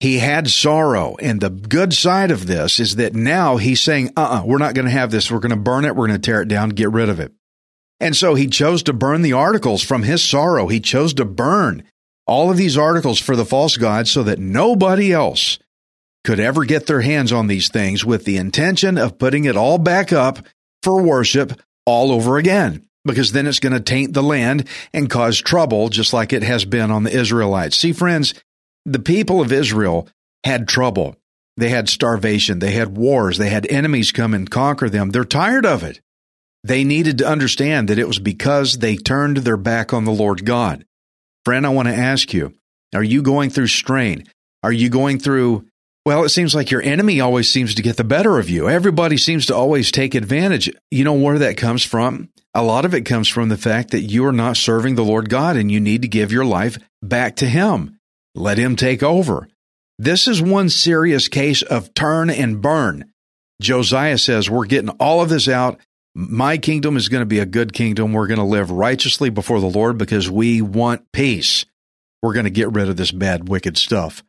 he 0.00 0.18
had 0.18 0.48
sorrow. 0.48 1.16
And 1.20 1.40
the 1.40 1.50
good 1.50 1.94
side 1.94 2.30
of 2.30 2.46
this 2.46 2.80
is 2.80 2.96
that 2.96 3.14
now 3.14 3.56
he's 3.56 3.80
saying, 3.80 4.10
uh 4.16 4.20
uh-uh, 4.20 4.40
uh, 4.40 4.46
we 4.46 4.54
are 4.54 4.58
not 4.58 4.74
going 4.74 4.84
to 4.84 4.90
have 4.90 5.10
this. 5.10 5.30
We're 5.30 5.40
going 5.40 5.50
to 5.50 5.56
burn 5.56 5.84
it. 5.84 5.96
We're 5.96 6.08
going 6.08 6.20
to 6.20 6.26
tear 6.26 6.42
it 6.42 6.48
down, 6.48 6.70
get 6.70 6.90
rid 6.90 7.08
of 7.08 7.20
it. 7.20 7.32
And 7.98 8.14
so 8.14 8.34
he 8.34 8.46
chose 8.46 8.82
to 8.84 8.92
burn 8.92 9.22
the 9.22 9.32
articles 9.32 9.82
from 9.82 10.02
his 10.02 10.22
sorrow. 10.22 10.66
He 10.66 10.80
chose 10.80 11.14
to 11.14 11.24
burn 11.24 11.84
all 12.26 12.50
of 12.50 12.56
these 12.56 12.76
articles 12.76 13.18
for 13.18 13.36
the 13.36 13.44
false 13.44 13.76
gods 13.76 14.10
so 14.10 14.22
that 14.24 14.38
nobody 14.38 15.12
else 15.12 15.58
could 16.24 16.40
ever 16.40 16.64
get 16.64 16.86
their 16.86 17.00
hands 17.00 17.32
on 17.32 17.46
these 17.46 17.68
things 17.68 18.04
with 18.04 18.24
the 18.24 18.36
intention 18.36 18.98
of 18.98 19.18
putting 19.18 19.44
it 19.44 19.56
all 19.56 19.78
back 19.78 20.12
up 20.12 20.40
for 20.82 21.00
worship 21.00 21.58
all 21.86 22.12
over 22.12 22.36
again. 22.36 22.84
Because 23.04 23.30
then 23.30 23.46
it's 23.46 23.60
going 23.60 23.72
to 23.72 23.80
taint 23.80 24.12
the 24.12 24.22
land 24.22 24.66
and 24.92 25.08
cause 25.08 25.40
trouble, 25.40 25.88
just 25.88 26.12
like 26.12 26.32
it 26.32 26.42
has 26.42 26.64
been 26.64 26.90
on 26.90 27.04
the 27.04 27.16
Israelites. 27.16 27.76
See, 27.76 27.92
friends, 27.92 28.34
the 28.86 29.00
people 29.00 29.40
of 29.40 29.52
Israel 29.52 30.08
had 30.44 30.68
trouble. 30.68 31.16
They 31.56 31.70
had 31.70 31.88
starvation. 31.88 32.60
They 32.60 32.70
had 32.70 32.96
wars. 32.96 33.36
They 33.36 33.50
had 33.50 33.66
enemies 33.66 34.12
come 34.12 34.32
and 34.32 34.50
conquer 34.50 34.88
them. 34.88 35.10
They're 35.10 35.24
tired 35.24 35.66
of 35.66 35.82
it. 35.82 36.00
They 36.62 36.84
needed 36.84 37.18
to 37.18 37.28
understand 37.28 37.88
that 37.88 37.98
it 37.98 38.06
was 38.06 38.18
because 38.18 38.78
they 38.78 38.96
turned 38.96 39.38
their 39.38 39.56
back 39.56 39.92
on 39.92 40.04
the 40.04 40.12
Lord 40.12 40.44
God. 40.44 40.84
Friend, 41.44 41.66
I 41.66 41.70
want 41.70 41.88
to 41.88 41.94
ask 41.94 42.32
you, 42.32 42.54
are 42.94 43.02
you 43.02 43.22
going 43.22 43.50
through 43.50 43.68
strain? 43.68 44.24
Are 44.62 44.72
you 44.72 44.88
going 44.88 45.18
through, 45.18 45.66
well, 46.04 46.24
it 46.24 46.30
seems 46.30 46.54
like 46.54 46.70
your 46.70 46.82
enemy 46.82 47.20
always 47.20 47.50
seems 47.50 47.74
to 47.74 47.82
get 47.82 47.96
the 47.96 48.04
better 48.04 48.38
of 48.38 48.50
you. 48.50 48.68
Everybody 48.68 49.16
seems 49.16 49.46
to 49.46 49.54
always 49.54 49.90
take 49.90 50.14
advantage. 50.14 50.70
You 50.90 51.04
know 51.04 51.14
where 51.14 51.38
that 51.38 51.56
comes 51.56 51.84
from? 51.84 52.30
A 52.54 52.62
lot 52.62 52.84
of 52.84 52.94
it 52.94 53.02
comes 53.02 53.28
from 53.28 53.48
the 53.48 53.56
fact 53.56 53.90
that 53.90 54.00
you 54.00 54.24
are 54.26 54.32
not 54.32 54.56
serving 54.56 54.94
the 54.94 55.04
Lord 55.04 55.28
God 55.28 55.56
and 55.56 55.70
you 55.70 55.80
need 55.80 56.02
to 56.02 56.08
give 56.08 56.32
your 56.32 56.44
life 56.44 56.78
back 57.02 57.36
to 57.36 57.46
Him. 57.46 57.95
Let 58.36 58.58
him 58.58 58.76
take 58.76 59.02
over. 59.02 59.48
This 59.98 60.28
is 60.28 60.42
one 60.42 60.68
serious 60.68 61.26
case 61.26 61.62
of 61.62 61.94
turn 61.94 62.28
and 62.28 62.60
burn. 62.60 63.10
Josiah 63.62 64.18
says, 64.18 64.50
We're 64.50 64.66
getting 64.66 64.90
all 64.90 65.22
of 65.22 65.30
this 65.30 65.48
out. 65.48 65.80
My 66.14 66.58
kingdom 66.58 66.98
is 66.98 67.08
going 67.08 67.22
to 67.22 67.26
be 67.26 67.38
a 67.38 67.46
good 67.46 67.72
kingdom. 67.72 68.12
We're 68.12 68.26
going 68.26 68.38
to 68.38 68.44
live 68.44 68.70
righteously 68.70 69.30
before 69.30 69.60
the 69.60 69.66
Lord 69.66 69.96
because 69.96 70.30
we 70.30 70.60
want 70.60 71.10
peace. 71.12 71.64
We're 72.22 72.34
going 72.34 72.44
to 72.44 72.50
get 72.50 72.72
rid 72.72 72.90
of 72.90 72.96
this 72.98 73.10
bad, 73.10 73.48
wicked 73.48 73.78
stuff. 73.78 74.22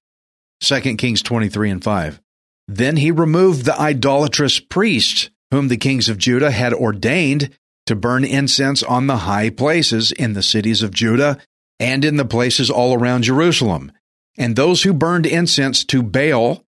2 0.62 0.96
Kings 0.96 1.22
23 1.22 1.70
and 1.70 1.84
5. 1.84 2.22
Then 2.70 2.98
he 2.98 3.12
removed 3.12 3.66
the 3.66 3.80
idolatrous 3.80 4.60
priests 4.60 5.30
whom 5.52 5.68
the 5.68 5.78
kings 5.78 6.08
of 6.08 6.18
Judah 6.18 6.52
had 6.52 6.74
ordained 6.74 7.50
to 7.86 7.96
burn 7.96 8.24
incense 8.24 8.84
on 8.84 9.08
the 9.08 9.18
high 9.18 9.50
places 9.50 10.12
in 10.12 10.34
the 10.34 10.44
cities 10.44 10.82
of 10.82 10.94
Judah 10.94 11.38
and 11.80 12.04
in 12.04 12.18
the 12.18 12.26
places 12.26 12.70
all 12.70 12.94
around 12.94 13.24
Jerusalem. 13.24 13.92
And 14.38 14.56
those 14.56 14.84
who 14.84 14.94
burned 14.94 15.26
incense 15.26 15.84
to 15.86 16.04
Baal, 16.04 16.64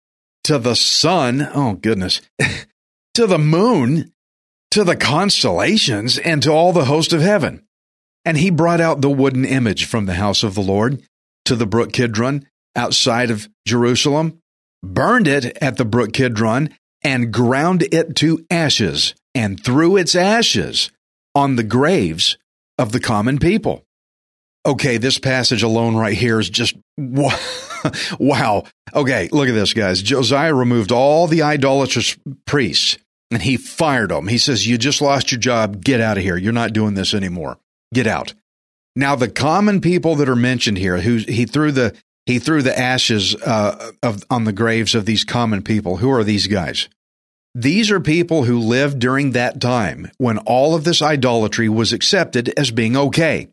to 0.45 0.57
the 0.57 0.75
sun, 0.75 1.49
oh 1.53 1.73
goodness, 1.73 2.21
to 3.13 3.27
the 3.27 3.37
moon, 3.37 4.13
to 4.71 4.83
the 4.83 4.95
constellations, 4.95 6.17
and 6.17 6.41
to 6.43 6.51
all 6.51 6.71
the 6.71 6.85
host 6.85 7.13
of 7.13 7.21
heaven. 7.21 7.63
And 8.23 8.37
he 8.37 8.49
brought 8.49 8.81
out 8.81 9.01
the 9.01 9.09
wooden 9.09 9.45
image 9.45 9.85
from 9.85 10.05
the 10.05 10.15
house 10.15 10.43
of 10.43 10.55
the 10.55 10.61
Lord 10.61 11.01
to 11.45 11.55
the 11.55 11.65
brook 11.65 11.93
Kidron 11.93 12.45
outside 12.75 13.31
of 13.31 13.49
Jerusalem, 13.65 14.39
burned 14.83 15.27
it 15.27 15.57
at 15.61 15.77
the 15.77 15.85
brook 15.85 16.13
Kidron, 16.13 16.69
and 17.03 17.31
ground 17.31 17.87
it 17.91 18.15
to 18.17 18.45
ashes, 18.49 19.15
and 19.33 19.63
threw 19.63 19.97
its 19.97 20.15
ashes 20.15 20.91
on 21.33 21.55
the 21.55 21.63
graves 21.63 22.37
of 22.77 22.91
the 22.91 22.99
common 22.99 23.39
people. 23.39 23.83
Okay, 24.67 24.97
this 24.97 25.17
passage 25.17 25.63
alone 25.63 25.95
right 25.95 26.15
here 26.15 26.41
is 26.41 26.49
just 26.49 26.75
wow. 28.19 28.63
Okay, 28.93 29.29
look 29.31 29.47
at 29.47 29.55
this, 29.55 29.73
guys. 29.73 30.01
Josiah 30.01 30.53
removed 30.53 30.91
all 30.91 31.25
the 31.25 31.43
idolatrous 31.43 32.17
priests 32.45 32.97
and 33.31 33.41
he 33.41 33.55
fired 33.55 34.09
them. 34.11 34.27
He 34.27 34.37
says, 34.37 34.67
You 34.67 34.77
just 34.77 35.01
lost 35.01 35.31
your 35.31 35.39
job. 35.39 35.81
Get 35.83 36.01
out 36.01 36.17
of 36.17 36.23
here. 36.23 36.35
You're 36.35 36.51
not 36.51 36.73
doing 36.73 36.95
this 36.95 37.13
anymore. 37.13 37.57
Get 37.93 38.07
out. 38.07 38.33
Now, 38.93 39.15
the 39.15 39.29
common 39.29 39.79
people 39.79 40.15
that 40.15 40.27
are 40.27 40.35
mentioned 40.35 40.77
here, 40.77 40.97
who 40.97 41.17
he 41.17 41.45
threw 41.45 41.71
the 41.71 41.95
he 42.25 42.39
threw 42.39 42.61
the 42.61 42.77
ashes 42.77 43.35
uh, 43.35 43.91
of 44.03 44.23
on 44.29 44.43
the 44.43 44.51
graves 44.51 44.95
of 44.95 45.05
these 45.05 45.23
common 45.23 45.61
people. 45.61 45.97
Who 45.97 46.11
are 46.11 46.25
these 46.25 46.47
guys? 46.47 46.89
These 47.55 47.89
are 47.89 48.01
people 48.01 48.43
who 48.43 48.59
lived 48.59 48.99
during 48.99 49.31
that 49.31 49.61
time 49.61 50.11
when 50.17 50.39
all 50.39 50.75
of 50.75 50.83
this 50.83 51.01
idolatry 51.01 51.69
was 51.69 51.93
accepted 51.93 52.53
as 52.57 52.69
being 52.69 52.97
okay. 52.97 53.47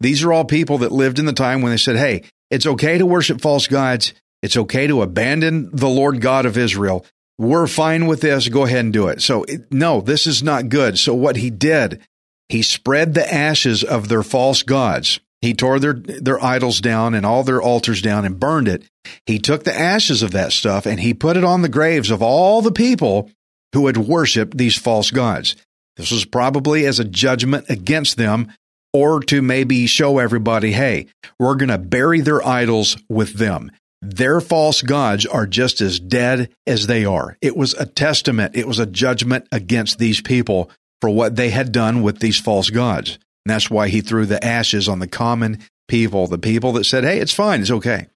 These 0.00 0.22
are 0.22 0.32
all 0.32 0.44
people 0.44 0.78
that 0.78 0.92
lived 0.92 1.18
in 1.18 1.26
the 1.26 1.32
time 1.32 1.62
when 1.62 1.72
they 1.72 1.78
said, 1.78 1.96
"Hey, 1.96 2.22
it's 2.50 2.66
okay 2.66 2.98
to 2.98 3.06
worship 3.06 3.40
false 3.40 3.66
gods. 3.66 4.12
It's 4.42 4.56
okay 4.56 4.86
to 4.86 5.02
abandon 5.02 5.70
the 5.72 5.88
Lord 5.88 6.20
God 6.20 6.46
of 6.46 6.56
Israel. 6.56 7.04
We're 7.38 7.66
fine 7.66 8.06
with 8.06 8.20
this. 8.20 8.48
Go 8.48 8.64
ahead 8.64 8.80
and 8.80 8.92
do 8.92 9.08
it." 9.08 9.22
So, 9.22 9.44
no, 9.70 10.00
this 10.00 10.26
is 10.26 10.42
not 10.42 10.68
good. 10.68 10.98
So 10.98 11.14
what 11.14 11.36
he 11.36 11.50
did, 11.50 12.00
he 12.48 12.62
spread 12.62 13.14
the 13.14 13.32
ashes 13.32 13.82
of 13.82 14.08
their 14.08 14.22
false 14.22 14.62
gods 14.62 15.20
he 15.40 15.54
tore 15.54 15.78
their, 15.78 15.92
their 15.92 16.42
idols 16.42 16.80
down 16.80 17.14
and 17.14 17.24
all 17.24 17.44
their 17.44 17.62
altars 17.62 18.02
down 18.02 18.24
and 18.24 18.40
burned 18.40 18.68
it. 18.68 18.82
He 19.26 19.38
took 19.38 19.64
the 19.64 19.78
ashes 19.78 20.22
of 20.22 20.32
that 20.32 20.52
stuff 20.52 20.84
and 20.84 20.98
he 20.98 21.14
put 21.14 21.36
it 21.36 21.44
on 21.44 21.62
the 21.62 21.68
graves 21.68 22.10
of 22.10 22.22
all 22.22 22.60
the 22.60 22.72
people 22.72 23.30
who 23.72 23.86
had 23.86 23.96
worshiped 23.96 24.56
these 24.56 24.76
false 24.76 25.10
gods. 25.10 25.54
This 25.96 26.10
was 26.10 26.24
probably 26.24 26.86
as 26.86 26.98
a 26.98 27.04
judgment 27.04 27.66
against 27.68 28.16
them 28.16 28.52
or 28.92 29.20
to 29.20 29.42
maybe 29.42 29.86
show 29.86 30.18
everybody, 30.18 30.72
hey, 30.72 31.06
we're 31.38 31.54
going 31.54 31.68
to 31.68 31.78
bury 31.78 32.20
their 32.20 32.46
idols 32.46 32.96
with 33.08 33.34
them. 33.34 33.70
Their 34.00 34.40
false 34.40 34.82
gods 34.82 35.26
are 35.26 35.46
just 35.46 35.80
as 35.80 35.98
dead 35.98 36.50
as 36.66 36.86
they 36.86 37.04
are. 37.04 37.36
It 37.40 37.56
was 37.56 37.74
a 37.74 37.86
testament, 37.86 38.56
it 38.56 38.66
was 38.66 38.78
a 38.78 38.86
judgment 38.86 39.48
against 39.50 39.98
these 39.98 40.20
people 40.20 40.70
for 41.00 41.10
what 41.10 41.36
they 41.36 41.50
had 41.50 41.72
done 41.72 42.02
with 42.02 42.20
these 42.20 42.38
false 42.38 42.70
gods. 42.70 43.18
And 43.44 43.54
that's 43.54 43.70
why 43.70 43.88
he 43.88 44.00
threw 44.00 44.26
the 44.26 44.44
ashes 44.44 44.88
on 44.88 44.98
the 44.98 45.08
common 45.08 45.58
people, 45.88 46.26
the 46.26 46.38
people 46.38 46.72
that 46.72 46.84
said, 46.84 47.04
hey, 47.04 47.18
it's 47.18 47.32
fine, 47.32 47.60
it's 47.60 47.70
okay. 47.70 48.08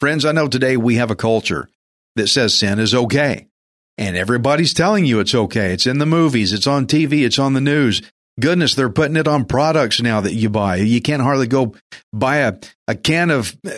Friends, 0.00 0.24
I 0.24 0.32
know 0.32 0.46
today 0.46 0.76
we 0.76 0.96
have 0.96 1.10
a 1.10 1.16
culture 1.16 1.68
that 2.14 2.28
says 2.28 2.54
sin 2.54 2.78
is 2.78 2.94
okay. 2.94 3.48
And 3.96 4.16
everybody's 4.16 4.72
telling 4.72 5.04
you 5.04 5.18
it's 5.18 5.34
okay. 5.34 5.72
It's 5.72 5.86
in 5.86 5.98
the 5.98 6.06
movies, 6.06 6.52
it's 6.52 6.68
on 6.68 6.86
TV, 6.86 7.24
it's 7.24 7.38
on 7.38 7.54
the 7.54 7.60
news. 7.60 8.02
Goodness, 8.38 8.74
they're 8.74 8.90
putting 8.90 9.16
it 9.16 9.26
on 9.26 9.44
products 9.44 10.00
now 10.00 10.20
that 10.20 10.34
you 10.34 10.48
buy. 10.48 10.76
You 10.76 11.00
can't 11.00 11.22
hardly 11.22 11.46
go 11.46 11.74
buy 12.12 12.38
a, 12.38 12.54
a 12.86 12.94
can 12.94 13.30
of 13.30 13.56
uh, 13.66 13.72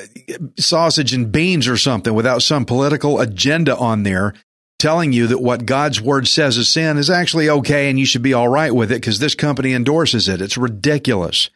sausage 0.59 1.15
and 1.15 1.33
beans 1.33 1.67
or 1.67 1.77
something 1.77 2.13
without 2.13 2.43
some 2.43 2.65
political 2.65 3.21
agenda 3.21 3.77
on 3.77 4.03
there 4.03 4.35
telling 4.79 5.13
you 5.13 5.27
that 5.29 5.41
what 5.41 5.67
God's 5.67 6.01
word 6.01 6.27
says 6.27 6.57
is 6.57 6.69
sin 6.69 6.97
is 6.97 7.11
actually 7.11 7.49
okay 7.49 7.89
and 7.89 7.99
you 7.99 8.07
should 8.07 8.23
be 8.23 8.35
all 8.35 8.49
right 8.49 8.75
with 8.75 8.91
it 8.91 8.97
because 8.97 9.19
this 9.19 9.35
company 9.35 9.73
endorses 9.73 10.29
it. 10.29 10.41
It's 10.41 10.57
ridiculous. 10.57 11.51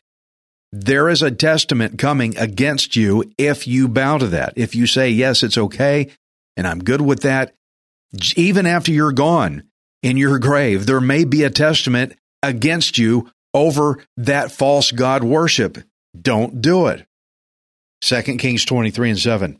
There 0.72 1.08
is 1.08 1.22
a 1.22 1.30
testament 1.30 1.98
coming 1.98 2.36
against 2.36 2.96
you 2.96 3.32
if 3.38 3.66
you 3.66 3.88
bow 3.88 4.18
to 4.18 4.26
that. 4.28 4.54
If 4.56 4.74
you 4.74 4.86
say, 4.86 5.08
yes, 5.10 5.42
it's 5.42 5.56
okay 5.56 6.10
and 6.56 6.66
I'm 6.66 6.84
good 6.84 7.00
with 7.00 7.22
that, 7.22 7.54
even 8.36 8.66
after 8.66 8.92
you're 8.92 9.12
gone 9.12 9.64
in 10.02 10.16
your 10.16 10.38
grave, 10.38 10.86
there 10.86 11.00
may 11.00 11.24
be 11.24 11.42
a 11.42 11.50
testament 11.50 12.14
against 12.48 12.98
you 12.98 13.30
over 13.52 14.04
that 14.16 14.52
false 14.52 14.90
God 14.92 15.24
worship. 15.24 15.78
Don't 16.20 16.60
do 16.60 16.86
it. 16.86 17.06
2 18.02 18.22
Kings 18.36 18.64
23 18.64 19.10
and 19.10 19.18
7. 19.18 19.58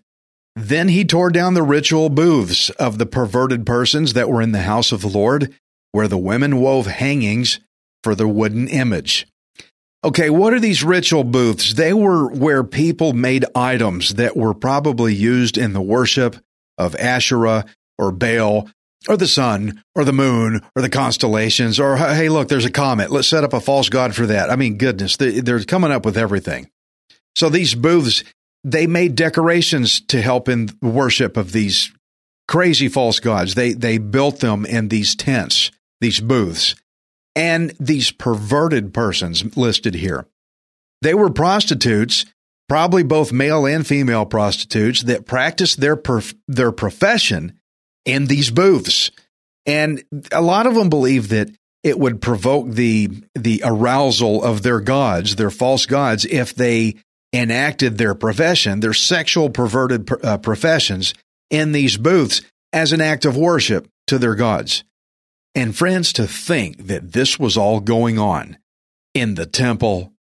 Then 0.56 0.88
he 0.88 1.04
tore 1.04 1.30
down 1.30 1.54
the 1.54 1.62
ritual 1.62 2.08
booths 2.10 2.70
of 2.70 2.98
the 2.98 3.06
perverted 3.06 3.66
persons 3.66 4.12
that 4.12 4.28
were 4.28 4.42
in 4.42 4.52
the 4.52 4.62
house 4.62 4.92
of 4.92 5.00
the 5.00 5.08
Lord, 5.08 5.52
where 5.92 6.08
the 6.08 6.18
women 6.18 6.60
wove 6.60 6.86
hangings 6.86 7.58
for 8.02 8.14
the 8.14 8.28
wooden 8.28 8.68
image. 8.68 9.26
Okay, 10.04 10.28
what 10.28 10.52
are 10.52 10.60
these 10.60 10.84
ritual 10.84 11.24
booths? 11.24 11.74
They 11.74 11.94
were 11.94 12.28
where 12.28 12.62
people 12.62 13.14
made 13.14 13.46
items 13.54 14.14
that 14.14 14.36
were 14.36 14.54
probably 14.54 15.14
used 15.14 15.56
in 15.56 15.72
the 15.72 15.80
worship 15.80 16.36
of 16.76 16.94
Asherah 16.96 17.64
or 17.98 18.12
Baal 18.12 18.68
or 19.08 19.16
the 19.16 19.28
sun 19.28 19.82
or 19.94 20.04
the 20.04 20.12
moon 20.12 20.62
or 20.74 20.82
the 20.82 20.88
constellations 20.88 21.78
or, 21.78 21.96
hey, 21.96 22.28
look, 22.28 22.48
there's 22.48 22.64
a 22.64 22.70
comet. 22.70 23.10
Let's 23.10 23.28
set 23.28 23.44
up 23.44 23.52
a 23.52 23.60
false 23.60 23.88
god 23.88 24.14
for 24.14 24.26
that. 24.26 24.50
I 24.50 24.56
mean, 24.56 24.78
goodness, 24.78 25.16
they're 25.16 25.64
coming 25.64 25.92
up 25.92 26.04
with 26.04 26.16
everything. 26.16 26.70
So 27.36 27.48
these 27.48 27.74
booths, 27.74 28.24
they 28.62 28.86
made 28.86 29.14
decorations 29.14 30.00
to 30.06 30.22
help 30.22 30.48
in 30.48 30.70
worship 30.80 31.36
of 31.36 31.52
these 31.52 31.92
crazy 32.46 32.88
false 32.88 33.20
gods. 33.20 33.54
They 33.54 33.72
they 33.72 33.98
built 33.98 34.40
them 34.40 34.64
in 34.64 34.88
these 34.88 35.14
tents, 35.14 35.70
these 36.00 36.20
booths, 36.20 36.74
and 37.34 37.72
these 37.80 38.12
perverted 38.12 38.94
persons 38.94 39.56
listed 39.56 39.94
here. 39.94 40.26
They 41.02 41.14
were 41.14 41.30
prostitutes, 41.30 42.24
probably 42.68 43.02
both 43.02 43.32
male 43.32 43.66
and 43.66 43.86
female 43.86 44.24
prostitutes 44.24 45.02
that 45.02 45.26
practiced 45.26 45.80
their 45.80 45.96
perf- 45.96 46.34
their 46.48 46.72
profession 46.72 47.58
in 48.04 48.26
these 48.26 48.50
booths. 48.50 49.10
And 49.66 50.04
a 50.30 50.42
lot 50.42 50.66
of 50.66 50.74
them 50.74 50.90
believe 50.90 51.28
that 51.28 51.50
it 51.82 51.98
would 51.98 52.20
provoke 52.20 52.70
the 52.70 53.10
the 53.34 53.62
arousal 53.64 54.42
of 54.42 54.62
their 54.62 54.80
gods, 54.80 55.36
their 55.36 55.50
false 55.50 55.86
gods, 55.86 56.24
if 56.24 56.54
they 56.54 56.96
enacted 57.32 57.98
their 57.98 58.14
profession, 58.14 58.80
their 58.80 58.94
sexual 58.94 59.50
perverted 59.50 60.08
uh, 60.24 60.38
professions 60.38 61.14
in 61.50 61.72
these 61.72 61.96
booths 61.96 62.40
as 62.72 62.92
an 62.92 63.00
act 63.00 63.24
of 63.24 63.36
worship 63.36 63.88
to 64.06 64.18
their 64.18 64.34
gods. 64.34 64.84
And 65.54 65.76
friends, 65.76 66.12
to 66.14 66.26
think 66.26 66.86
that 66.86 67.12
this 67.12 67.38
was 67.38 67.56
all 67.56 67.80
going 67.80 68.18
on 68.18 68.58
in 69.14 69.34
the 69.34 69.46
temple 69.46 70.12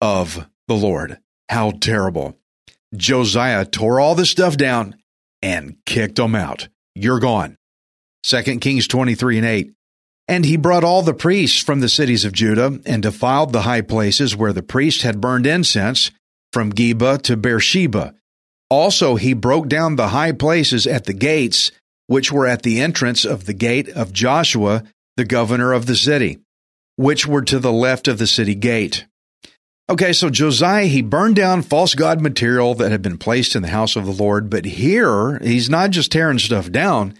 of 0.00 0.46
the 0.68 0.74
Lord. 0.74 1.18
How 1.48 1.70
terrible. 1.70 2.38
Josiah 2.94 3.64
tore 3.64 4.00
all 4.00 4.14
this 4.14 4.30
stuff 4.30 4.56
down 4.56 4.96
and 5.40 5.76
kicked 5.86 6.16
them 6.16 6.34
out. 6.34 6.68
You're 6.94 7.20
gone. 7.20 7.56
2 8.24 8.42
Kings 8.60 8.86
23 8.86 9.38
and 9.38 9.46
8. 9.46 9.72
And 10.28 10.44
he 10.44 10.56
brought 10.56 10.84
all 10.84 11.02
the 11.02 11.14
priests 11.14 11.60
from 11.60 11.80
the 11.80 11.88
cities 11.88 12.24
of 12.24 12.32
Judah 12.32 12.80
and 12.86 13.02
defiled 13.02 13.52
the 13.52 13.62
high 13.62 13.80
places 13.80 14.36
where 14.36 14.52
the 14.52 14.62
priests 14.62 15.02
had 15.02 15.20
burned 15.20 15.46
incense 15.46 16.10
from 16.52 16.72
Geba 16.72 17.20
to 17.22 17.36
Beersheba. 17.36 18.14
Also, 18.70 19.16
he 19.16 19.34
broke 19.34 19.68
down 19.68 19.96
the 19.96 20.08
high 20.08 20.32
places 20.32 20.86
at 20.86 21.04
the 21.04 21.12
gates, 21.12 21.72
which 22.06 22.30
were 22.30 22.46
at 22.46 22.62
the 22.62 22.80
entrance 22.80 23.24
of 23.24 23.44
the 23.44 23.52
gate 23.52 23.88
of 23.88 24.12
Joshua, 24.12 24.84
the 25.16 25.24
governor 25.24 25.72
of 25.72 25.86
the 25.86 25.96
city, 25.96 26.38
which 26.96 27.26
were 27.26 27.42
to 27.42 27.58
the 27.58 27.72
left 27.72 28.08
of 28.08 28.18
the 28.18 28.26
city 28.26 28.54
gate. 28.54 29.06
Okay, 29.90 30.12
so 30.12 30.30
Josiah, 30.30 30.86
he 30.86 31.02
burned 31.02 31.36
down 31.36 31.62
false 31.62 31.94
god 31.94 32.20
material 32.20 32.74
that 32.76 32.92
had 32.92 33.02
been 33.02 33.18
placed 33.18 33.54
in 33.56 33.62
the 33.62 33.68
house 33.68 33.96
of 33.96 34.06
the 34.06 34.12
Lord, 34.12 34.48
but 34.48 34.64
here 34.64 35.38
he's 35.40 35.68
not 35.68 35.90
just 35.90 36.12
tearing 36.12 36.38
stuff 36.38 36.70
down. 36.70 37.14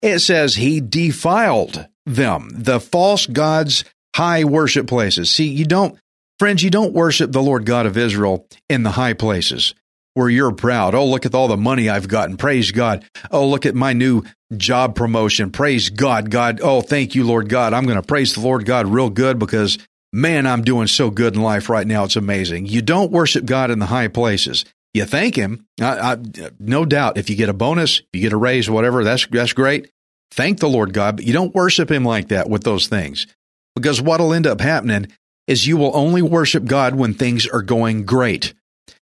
It 0.00 0.20
says 0.20 0.54
he 0.56 0.80
defiled 0.80 1.86
them, 2.06 2.50
the 2.54 2.80
false 2.80 3.26
gods' 3.26 3.84
high 4.14 4.44
worship 4.44 4.86
places. 4.86 5.30
See, 5.30 5.48
you 5.48 5.64
don't 5.64 5.98
Friends, 6.40 6.64
you 6.64 6.70
don't 6.70 6.92
worship 6.92 7.30
the 7.30 7.42
Lord 7.42 7.64
God 7.64 7.86
of 7.86 7.96
Israel 7.96 8.46
in 8.68 8.82
the 8.82 8.90
high 8.90 9.12
places. 9.12 9.72
where 10.14 10.28
you're 10.28 10.52
proud. 10.52 10.94
Oh, 10.94 11.06
look 11.06 11.26
at 11.26 11.34
all 11.34 11.48
the 11.48 11.56
money 11.56 11.88
I've 11.88 12.08
gotten. 12.08 12.36
Praise 12.36 12.70
God. 12.70 13.04
Oh, 13.30 13.48
look 13.48 13.66
at 13.66 13.74
my 13.74 13.92
new 13.92 14.22
job 14.56 14.94
promotion. 14.94 15.50
Praise 15.50 15.90
God. 15.90 16.30
God. 16.30 16.60
Oh, 16.62 16.80
thank 16.80 17.14
you, 17.14 17.24
Lord 17.24 17.48
God. 17.48 17.72
I'm 17.72 17.84
going 17.84 18.00
to 18.00 18.06
praise 18.06 18.34
the 18.34 18.40
Lord 18.40 18.64
God 18.64 18.86
real 18.86 19.10
good 19.10 19.38
because 19.38 19.78
man, 20.14 20.46
I'm 20.46 20.62
doing 20.62 20.86
so 20.86 21.10
good 21.10 21.34
in 21.34 21.42
life 21.42 21.68
right 21.68 21.86
now. 21.86 22.04
It's 22.04 22.16
amazing. 22.16 22.66
You 22.66 22.80
don't 22.82 23.10
worship 23.10 23.44
God 23.44 23.70
in 23.70 23.80
the 23.80 23.86
high 23.86 24.08
places. 24.08 24.64
You 24.94 25.04
thank 25.04 25.34
Him. 25.34 25.66
I, 25.80 26.12
I, 26.12 26.16
no 26.60 26.84
doubt. 26.84 27.18
If 27.18 27.28
you 27.28 27.36
get 27.36 27.48
a 27.48 27.54
bonus, 27.54 28.00
you 28.12 28.20
get 28.20 28.32
a 28.32 28.36
raise, 28.36 28.70
whatever, 28.70 29.02
that's 29.02 29.26
that's 29.26 29.52
great. 29.52 29.90
Thank 30.30 30.60
the 30.60 30.68
Lord 30.68 30.94
God, 30.94 31.16
but 31.16 31.26
you 31.26 31.32
don't 31.32 31.54
worship 31.54 31.90
Him 31.90 32.04
like 32.04 32.28
that 32.28 32.48
with 32.48 32.62
those 32.62 32.86
things, 32.86 33.26
because 33.74 34.00
what'll 34.00 34.32
end 34.32 34.46
up 34.46 34.60
happening 34.60 35.08
is 35.46 35.66
you 35.66 35.76
will 35.76 35.94
only 35.96 36.22
worship 36.22 36.64
God 36.64 36.94
when 36.94 37.12
things 37.12 37.46
are 37.46 37.62
going 37.62 38.04
great. 38.04 38.54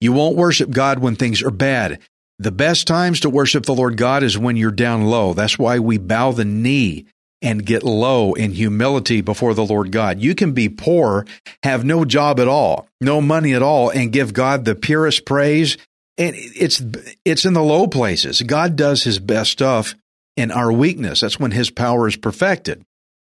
You 0.02 0.14
won't 0.14 0.36
worship 0.36 0.72
God 0.72 1.00
when 1.00 1.16
things 1.16 1.42
are 1.42 1.52
bad. 1.52 2.00
The 2.40 2.52
best 2.52 2.86
times 2.86 3.20
to 3.22 3.30
worship 3.30 3.66
the 3.66 3.74
Lord 3.74 3.98
God 3.98 4.24
is 4.24 4.38
when 4.38 4.58
you're 4.58 4.72
down 4.72 5.06
low. 5.06 5.34
That's 5.34 5.58
why 5.58 5.80
we 5.80 5.98
bow 5.98 6.32
the 6.32 6.46
knee 6.46 7.06
and 7.42 7.66
get 7.66 7.84
low 7.84 8.34
in 8.34 8.52
humility 8.52 9.22
before 9.22 9.54
the 9.54 9.66
Lord 9.66 9.92
God. 9.92 10.20
You 10.20 10.36
can 10.36 10.54
be 10.54 10.70
poor, 10.70 11.26
have 11.64 11.86
no 11.86 12.04
job 12.06 12.40
at 12.40 12.48
all, 12.48 12.88
no 13.00 13.22
money 13.22 13.54
at 13.54 13.62
all, 13.62 13.90
and 13.90 14.12
give 14.12 14.34
God 14.34 14.66
the 14.66 14.76
purest 14.76 15.26
praise. 15.26 15.78
And 16.18 16.36
it's, 16.36 16.82
it's 17.26 17.46
in 17.46 17.54
the 17.54 17.64
low 17.64 17.88
places. 17.88 18.42
God 18.42 18.76
does 18.76 19.04
his 19.04 19.20
best 19.20 19.52
stuff 19.52 19.94
in 20.36 20.52
our 20.52 20.72
weakness. 20.72 21.22
That's 21.22 21.40
when 21.40 21.52
his 21.52 21.70
power 21.70 22.08
is 22.08 22.16
perfected. 22.16 22.84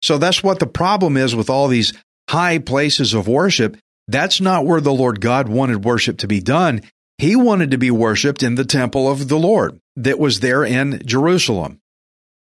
So 0.03 0.19
that's 0.19 0.43
what 0.43 0.61
the 0.61 0.67
problem 0.67 1.17
is 1.17 1.35
with 1.35 1.51
all 1.51 1.69
these 1.69 1.93
high 2.29 2.59
places 2.59 3.13
of 3.13 3.27
worship. 3.27 3.77
That's 4.09 4.41
not 4.41 4.67
where 4.67 4.81
the 4.81 4.93
Lord 4.93 5.21
God 5.21 5.49
wanted 5.49 5.85
worship 5.85 6.19
to 6.19 6.29
be 6.29 6.41
done. 6.41 6.83
He 7.19 7.35
wanted 7.35 7.73
to 7.73 7.79
be 7.79 7.91
worshiped 7.91 8.43
in 8.43 8.55
the 8.55 8.65
temple 8.65 9.11
of 9.11 9.29
the 9.29 9.39
Lord 9.39 9.81
that 9.97 10.19
was 10.19 10.41
there 10.41 10.65
in 10.65 11.03
Jerusalem. 11.05 11.81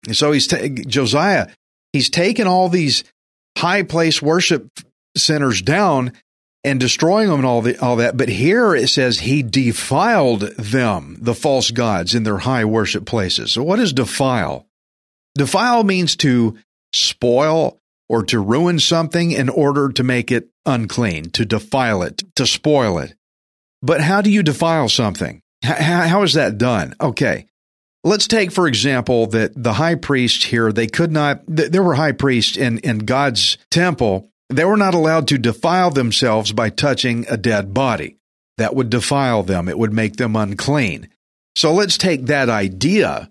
And 0.08 0.16
so 0.16 0.32
he's 0.32 0.48
ta- 0.48 0.68
Josiah, 0.88 1.50
he's 1.94 2.10
taken 2.10 2.48
all 2.48 2.70
these 2.70 3.04
high 3.58 3.84
place 3.84 4.22
worship 4.22 4.68
centers 5.16 5.62
down 5.62 6.14
and 6.64 6.80
destroying 6.80 7.30
them 7.30 7.40
and 7.40 7.46
all 7.46 7.62
the, 7.62 7.78
all 7.80 7.98
that. 7.98 8.18
But 8.18 8.30
here 8.30 8.76
it 8.76 8.88
says 8.90 9.20
he 9.20 9.44
defiled 9.44 10.42
them, 10.58 11.18
the 11.22 11.36
false 11.36 11.72
gods 11.72 12.16
in 12.16 12.24
their 12.24 12.40
high 12.40 12.66
worship 12.66 13.06
places. 13.06 13.52
So 13.52 13.64
what 13.64 13.80
is 13.80 13.94
defile? 13.94 14.66
Defile 15.36 15.84
means 15.84 16.16
to 16.18 16.58
spoil 16.94 17.80
or 18.10 18.24
to 18.24 18.40
ruin 18.40 18.80
something 18.80 19.32
in 19.32 19.50
order 19.50 19.90
to 19.90 20.04
make 20.04 20.32
it 20.32 20.50
unclean, 20.66 21.30
to 21.32 21.46
defile 21.46 22.02
it, 22.04 22.24
to 22.36 22.48
spoil 22.48 22.98
it. 23.00 23.14
But 23.82 24.02
how 24.02 24.22
do 24.22 24.32
you 24.32 24.44
defile 24.44 24.90
something? 24.90 25.42
How, 25.64 26.08
how 26.08 26.24
is 26.24 26.34
that 26.34 26.58
done? 26.58 26.96
Okay. 27.00 27.48
Let's 28.08 28.26
take, 28.26 28.54
for 28.54 28.70
example, 28.70 29.28
that 29.28 29.52
the 29.62 29.74
high 29.74 29.96
priest 29.96 30.46
here, 30.46 30.72
they 30.72 30.88
could 30.88 31.12
not, 31.12 31.42
there 31.46 31.84
were 31.84 31.96
high 31.96 32.14
priests 32.14 32.56
in, 32.56 32.78
in 32.80 33.00
God's 33.00 33.58
temple. 33.70 34.30
They 34.50 34.64
were 34.64 34.78
not 34.78 34.94
allowed 34.94 35.28
to 35.28 35.38
defile 35.38 35.92
themselves 35.92 36.54
by 36.54 36.70
touching 36.70 37.26
a 37.30 37.36
dead 37.36 37.74
body. 37.74 38.16
That 38.58 38.76
would 38.76 38.90
defile 38.90 39.44
them. 39.44 39.68
It 39.68 39.78
would 39.78 39.92
make 39.92 40.16
them 40.16 40.38
unclean. 40.38 41.10
So 41.58 41.74
let's 41.74 41.98
take 41.98 42.28
that 42.28 42.48
idea 42.48 43.30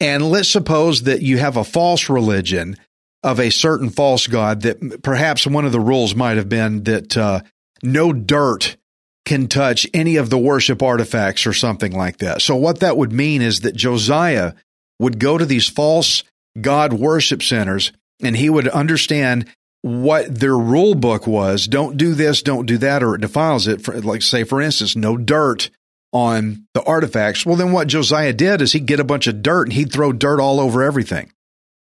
and 0.00 0.30
let's 0.30 0.48
suppose 0.48 1.02
that 1.02 1.20
you 1.20 1.36
have 1.36 1.58
a 1.58 1.64
false 1.64 2.08
religion 2.08 2.76
of 3.22 3.38
a 3.38 3.50
certain 3.50 3.90
false 3.90 4.26
god 4.28 4.62
that 4.62 5.02
perhaps 5.02 5.46
one 5.46 5.66
of 5.66 5.72
the 5.72 5.80
rules 5.80 6.14
might 6.14 6.38
have 6.38 6.48
been 6.48 6.84
that 6.84 7.16
uh, 7.18 7.40
no 7.82 8.14
dirt 8.14 8.78
can 9.26 9.48
touch 9.48 9.86
any 9.92 10.16
of 10.16 10.30
the 10.30 10.38
worship 10.38 10.82
artifacts 10.82 11.46
or 11.46 11.52
something 11.52 11.92
like 11.92 12.18
that. 12.18 12.40
So 12.40 12.56
what 12.56 12.80
that 12.80 12.96
would 12.96 13.12
mean 13.12 13.42
is 13.42 13.60
that 13.60 13.76
Josiah 13.76 14.54
would 14.98 15.18
go 15.18 15.36
to 15.36 15.44
these 15.44 15.68
false 15.68 16.24
God 16.58 16.94
worship 16.94 17.42
centers 17.42 17.92
and 18.22 18.36
he 18.36 18.48
would 18.48 18.68
understand 18.68 19.46
what 19.82 20.40
their 20.40 20.56
rule 20.56 20.94
book 20.94 21.26
was. 21.26 21.66
Don't 21.66 21.96
do 21.96 22.14
this, 22.14 22.40
don't 22.40 22.66
do 22.66 22.78
that, 22.78 23.02
or 23.02 23.14
it 23.14 23.20
defiles 23.20 23.68
it. 23.68 23.82
For, 23.82 24.00
like 24.00 24.22
say, 24.22 24.44
for 24.44 24.62
instance, 24.62 24.96
no 24.96 25.16
dirt 25.16 25.70
on 26.12 26.66
the 26.72 26.82
artifacts. 26.84 27.44
Well, 27.44 27.56
then 27.56 27.72
what 27.72 27.88
Josiah 27.88 28.32
did 28.32 28.62
is 28.62 28.72
he'd 28.72 28.86
get 28.86 29.00
a 29.00 29.04
bunch 29.04 29.26
of 29.26 29.42
dirt 29.42 29.64
and 29.64 29.72
he'd 29.72 29.92
throw 29.92 30.12
dirt 30.12 30.40
all 30.40 30.60
over 30.60 30.82
everything. 30.82 31.30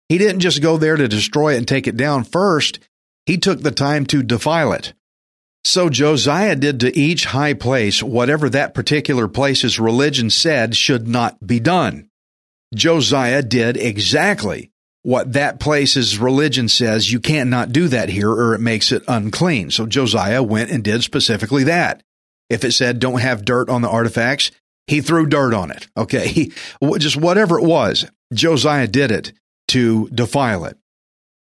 He 0.09 0.17
didn't 0.17 0.39
just 0.39 0.61
go 0.61 0.77
there 0.77 0.95
to 0.95 1.07
destroy 1.07 1.53
it 1.53 1.57
and 1.57 1.67
take 1.67 1.87
it 1.87 1.97
down 1.97 2.23
first. 2.23 2.79
He 3.25 3.37
took 3.37 3.61
the 3.61 3.71
time 3.71 4.05
to 4.07 4.23
defile 4.23 4.73
it. 4.73 4.93
So 5.65 5.89
Josiah 5.89 6.55
did 6.55 6.81
to 6.81 6.97
each 6.97 7.25
high 7.25 7.53
place 7.53 8.03
whatever 8.03 8.49
that 8.49 8.73
particular 8.73 9.27
place's 9.27 9.79
religion 9.79 10.29
said 10.29 10.75
should 10.75 11.07
not 11.07 11.45
be 11.45 11.59
done. 11.59 12.09
Josiah 12.75 13.41
did 13.41 13.77
exactly 13.77 14.71
what 15.03 15.33
that 15.33 15.59
place's 15.59 16.17
religion 16.17 16.67
says 16.67 17.11
you 17.11 17.19
can't 17.19 17.49
not 17.49 17.71
do 17.71 17.87
that 17.89 18.09
here 18.09 18.31
or 18.31 18.55
it 18.55 18.61
makes 18.61 18.91
it 18.91 19.03
unclean. 19.07 19.69
So 19.69 19.85
Josiah 19.85 20.41
went 20.41 20.71
and 20.71 20.83
did 20.83 21.03
specifically 21.03 21.65
that. 21.65 22.01
If 22.49 22.63
it 22.63 22.71
said 22.71 22.99
don't 22.99 23.21
have 23.21 23.45
dirt 23.45 23.69
on 23.69 23.81
the 23.81 23.89
artifacts, 23.89 24.51
he 24.87 25.01
threw 25.01 25.25
dirt 25.25 25.53
on 25.53 25.71
it. 25.71 25.87
Okay. 25.95 26.27
He, 26.33 26.51
just 26.97 27.17
whatever 27.17 27.59
it 27.59 27.65
was, 27.65 28.05
Josiah 28.33 28.87
did 28.87 29.11
it 29.11 29.33
to 29.69 30.09
defile 30.09 30.65
it. 30.65 30.77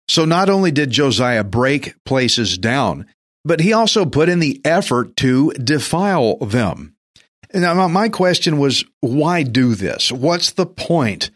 So 0.08 0.26
not 0.26 0.50
only 0.50 0.72
did 0.72 0.92
Josiah 0.92 1.44
break 1.44 1.96
places 2.06 2.58
down, 2.58 3.08
but 3.46 3.60
he 3.60 3.74
also 3.74 4.06
put 4.06 4.30
in 4.30 4.40
the 4.40 4.62
effort 4.66 5.16
to 5.18 5.52
defile 5.52 6.38
them. 6.38 6.96
Now, 7.54 7.88
my 7.88 8.10
question 8.10 8.58
was, 8.58 8.84
why 9.02 9.44
do 9.44 9.76
this? 9.76 10.12
What's 10.12 10.52
the 10.52 10.66
point 10.66 11.30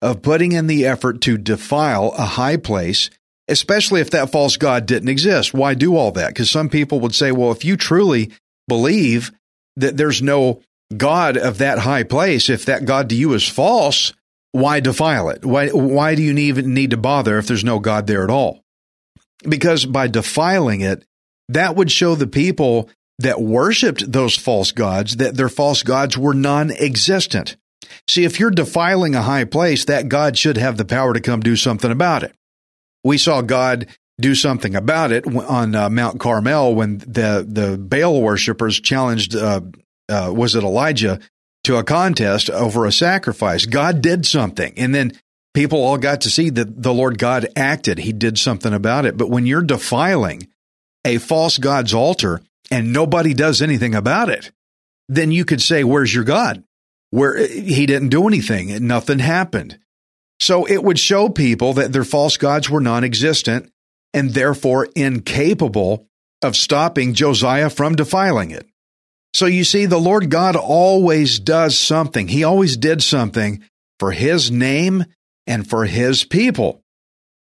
of 0.00 0.22
putting 0.22 0.52
in 0.52 0.68
the 0.68 0.86
effort 0.86 1.20
to 1.22 1.36
defile 1.38 2.12
a 2.16 2.24
high 2.24 2.56
place, 2.56 3.10
especially 3.48 4.00
if 4.00 4.10
that 4.10 4.30
false 4.30 4.56
God 4.56 4.86
didn't 4.86 5.08
exist? 5.08 5.52
Why 5.52 5.74
do 5.74 5.96
all 5.96 6.12
that? 6.12 6.28
Because 6.28 6.50
some 6.50 6.68
people 6.68 7.00
would 7.00 7.14
say, 7.14 7.32
well, 7.32 7.50
if 7.50 7.64
you 7.64 7.76
truly 7.76 8.30
believe 8.68 9.32
that 9.76 9.96
there's 9.96 10.22
no 10.22 10.62
God 10.96 11.36
of 11.36 11.58
that 11.58 11.80
high 11.80 12.04
place, 12.04 12.48
if 12.48 12.66
that 12.66 12.84
God 12.84 13.08
to 13.08 13.16
you 13.16 13.32
is 13.32 13.48
false, 13.48 14.12
why 14.52 14.78
defile 14.78 15.30
it? 15.30 15.44
Why, 15.44 15.68
why 15.70 16.14
do 16.14 16.22
you 16.22 16.36
even 16.36 16.74
need 16.74 16.90
to 16.92 16.96
bother 16.96 17.38
if 17.38 17.48
there's 17.48 17.64
no 17.64 17.80
God 17.80 18.06
there 18.06 18.22
at 18.22 18.30
all? 18.30 18.62
Because 19.42 19.84
by 19.84 20.06
defiling 20.06 20.80
it, 20.82 21.04
that 21.48 21.76
would 21.76 21.90
show 21.90 22.14
the 22.14 22.26
people 22.26 22.90
that 23.18 23.40
worshiped 23.40 24.10
those 24.10 24.36
false 24.36 24.72
gods 24.72 25.16
that 25.16 25.36
their 25.36 25.48
false 25.48 25.82
gods 25.82 26.18
were 26.18 26.34
non 26.34 26.70
existent. 26.70 27.56
See, 28.08 28.24
if 28.24 28.38
you're 28.38 28.50
defiling 28.50 29.14
a 29.14 29.22
high 29.22 29.44
place, 29.44 29.84
that 29.86 30.08
God 30.08 30.36
should 30.36 30.56
have 30.56 30.76
the 30.76 30.84
power 30.84 31.14
to 31.14 31.20
come 31.20 31.40
do 31.40 31.56
something 31.56 31.90
about 31.90 32.22
it. 32.22 32.34
We 33.04 33.18
saw 33.18 33.40
God 33.42 33.86
do 34.20 34.34
something 34.34 34.74
about 34.74 35.12
it 35.12 35.26
on 35.26 35.74
uh, 35.74 35.90
Mount 35.90 36.18
Carmel 36.18 36.74
when 36.74 36.98
the, 36.98 37.46
the 37.46 37.78
Baal 37.78 38.20
worshippers 38.22 38.80
challenged, 38.80 39.36
uh, 39.36 39.60
uh, 40.08 40.32
was 40.34 40.54
it 40.54 40.64
Elijah, 40.64 41.20
to 41.64 41.76
a 41.76 41.84
contest 41.84 42.48
over 42.48 42.86
a 42.86 42.92
sacrifice. 42.92 43.66
God 43.66 44.00
did 44.00 44.24
something. 44.24 44.72
And 44.76 44.94
then 44.94 45.12
people 45.52 45.82
all 45.82 45.98
got 45.98 46.22
to 46.22 46.30
see 46.30 46.50
that 46.50 46.82
the 46.82 46.94
Lord 46.94 47.18
God 47.18 47.48
acted. 47.56 47.98
He 47.98 48.12
did 48.12 48.38
something 48.38 48.72
about 48.72 49.04
it. 49.04 49.16
But 49.16 49.30
when 49.30 49.46
you're 49.46 49.62
defiling 49.62 50.48
a 51.06 51.18
false 51.18 51.56
God's 51.56 51.94
altar 51.94 52.42
and 52.70 52.92
nobody 52.92 53.32
does 53.32 53.62
anything 53.62 53.94
about 53.94 54.28
it, 54.28 54.50
then 55.08 55.30
you 55.30 55.44
could 55.44 55.62
say, 55.62 55.84
Where's 55.84 56.14
your 56.14 56.24
God? 56.24 56.64
Where 57.10 57.46
he 57.46 57.86
didn't 57.86 58.08
do 58.08 58.26
anything 58.26 58.86
nothing 58.86 59.20
happened. 59.20 59.78
So 60.40 60.66
it 60.66 60.82
would 60.82 60.98
show 60.98 61.28
people 61.28 61.72
that 61.74 61.92
their 61.92 62.04
false 62.04 62.36
gods 62.36 62.68
were 62.68 62.80
non 62.80 63.04
existent 63.04 63.70
and 64.12 64.30
therefore 64.30 64.88
incapable 64.96 66.06
of 66.42 66.56
stopping 66.56 67.14
Josiah 67.14 67.70
from 67.70 67.94
defiling 67.94 68.50
it. 68.50 68.66
So 69.32 69.46
you 69.46 69.64
see, 69.64 69.86
the 69.86 70.00
Lord 70.00 70.30
God 70.30 70.56
always 70.56 71.38
does 71.38 71.78
something. 71.78 72.28
He 72.28 72.44
always 72.44 72.76
did 72.76 73.02
something 73.02 73.62
for 73.98 74.12
his 74.12 74.50
name 74.50 75.04
and 75.46 75.68
for 75.68 75.84
his 75.84 76.24
people. 76.24 76.82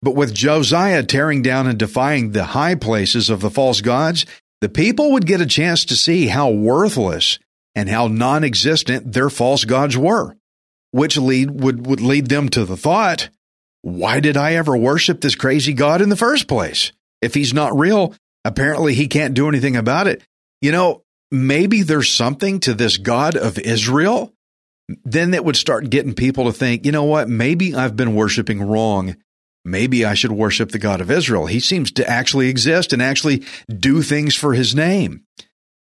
But 0.04 0.16
with 0.16 0.34
Josiah 0.34 1.02
tearing 1.02 1.42
down 1.44 1.66
and 1.66 1.80
defying 1.80 2.32
the 2.32 2.44
high 2.44 2.76
places 2.76 3.30
of 3.30 3.40
the 3.40 3.50
false 3.50 3.80
gods, 3.80 4.26
the 4.60 4.68
people 4.68 5.14
would 5.14 5.26
get 5.26 5.40
a 5.40 5.46
chance 5.46 5.86
to 5.86 5.96
see 5.96 6.28
how 6.28 6.50
worthless 6.50 7.40
and 7.74 7.88
how 7.88 8.08
non 8.08 8.44
existent 8.44 9.14
their 9.14 9.30
false 9.30 9.64
gods 9.64 9.98
were, 9.98 10.36
which 10.92 11.16
lead, 11.16 11.52
would, 11.52 11.88
would 11.88 12.02
lead 12.02 12.28
them 12.28 12.50
to 12.50 12.66
the 12.66 12.76
thought, 12.76 13.30
why 13.82 14.20
did 14.20 14.36
I 14.36 14.56
ever 14.56 14.76
worship 14.76 15.22
this 15.22 15.36
crazy 15.36 15.72
God 15.72 16.02
in 16.02 16.10
the 16.10 16.18
first 16.18 16.50
place? 16.50 16.92
If 17.22 17.34
he's 17.34 17.54
not 17.54 17.78
real, 17.78 18.14
apparently 18.44 18.96
he 18.96 19.08
can't 19.08 19.34
do 19.34 19.48
anything 19.48 19.78
about 19.78 20.08
it. 20.08 20.22
You 20.62 20.74
know, 20.74 21.04
maybe 21.32 21.82
there's 21.82 22.10
something 22.10 22.60
to 22.62 22.74
this 22.74 22.98
God 22.98 23.38
of 23.38 23.58
Israel. 23.58 24.34
Then 25.06 25.34
it 25.34 25.46
would 25.46 25.56
start 25.56 25.90
getting 25.90 26.14
people 26.14 26.46
to 26.46 26.52
think, 26.52 26.86
you 26.86 26.92
know 26.92 27.06
what, 27.06 27.30
maybe 27.30 27.74
I've 27.74 27.96
been 27.96 28.16
worshiping 28.16 28.62
wrong 28.62 29.16
maybe 29.66 30.06
I 30.06 30.14
should 30.14 30.32
worship 30.32 30.72
the 30.72 30.80
God 30.80 31.02
of 31.02 31.12
Israel. 31.12 31.46
He 31.46 31.60
seems 31.60 31.92
to 31.94 32.10
actually 32.10 32.50
exist 32.50 32.94
and 32.94 33.02
actually 33.02 33.44
do 33.68 34.02
things 34.02 34.36
for 34.36 34.54
his 34.54 34.76
name. 34.76 35.24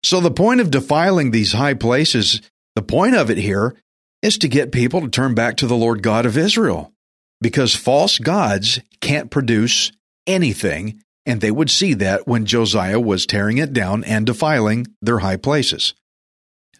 So 0.03 0.21
the 0.21 0.31
point 0.31 0.61
of 0.61 0.71
defiling 0.71 1.31
these 1.31 1.53
high 1.53 1.73
places 1.73 2.41
The 2.75 2.83
point 2.83 3.15
of 3.15 3.29
it 3.29 3.37
here 3.37 3.75
is 4.21 4.37
to 4.37 4.47
get 4.47 4.71
people 4.71 5.01
to 5.01 5.09
turn 5.09 5.35
back 5.35 5.57
to 5.57 5.67
the 5.67 5.75
Lord 5.75 6.01
God 6.01 6.25
of 6.25 6.37
Israel 6.37 6.93
because 7.41 7.75
false 7.75 8.19
gods 8.19 8.79
can't 9.01 9.29
produce 9.31 9.91
anything, 10.27 11.01
and 11.25 11.41
they 11.41 11.51
would 11.51 11.69
see 11.69 11.93
that 11.95 12.27
when 12.27 12.45
Josiah 12.45 12.99
was 12.99 13.25
tearing 13.25 13.57
it 13.57 13.73
down 13.73 14.03
and 14.05 14.25
defiling 14.25 14.87
their 15.01 15.19
high 15.19 15.35
places. 15.35 15.93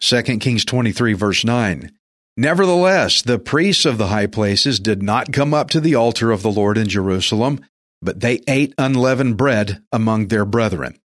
2 0.00 0.22
Kings 0.38 0.64
23, 0.64 1.12
verse 1.12 1.44
9. 1.44 1.90
Nevertheless, 2.36 3.22
the 3.22 3.38
priests 3.38 3.84
of 3.84 3.98
the 3.98 4.08
high 4.08 4.26
places 4.26 4.80
did 4.80 5.02
not 5.02 5.32
come 5.32 5.52
up 5.52 5.70
to 5.70 5.80
the 5.80 5.94
altar 5.94 6.30
of 6.30 6.42
the 6.42 6.50
Lord 6.50 6.78
in 6.78 6.88
Jerusalem, 6.88 7.60
but 8.00 8.20
they 8.20 8.40
ate 8.48 8.74
unleavened 8.78 9.36
bread 9.36 9.82
among 9.92 10.28
their 10.28 10.44
brethren. 10.44 10.98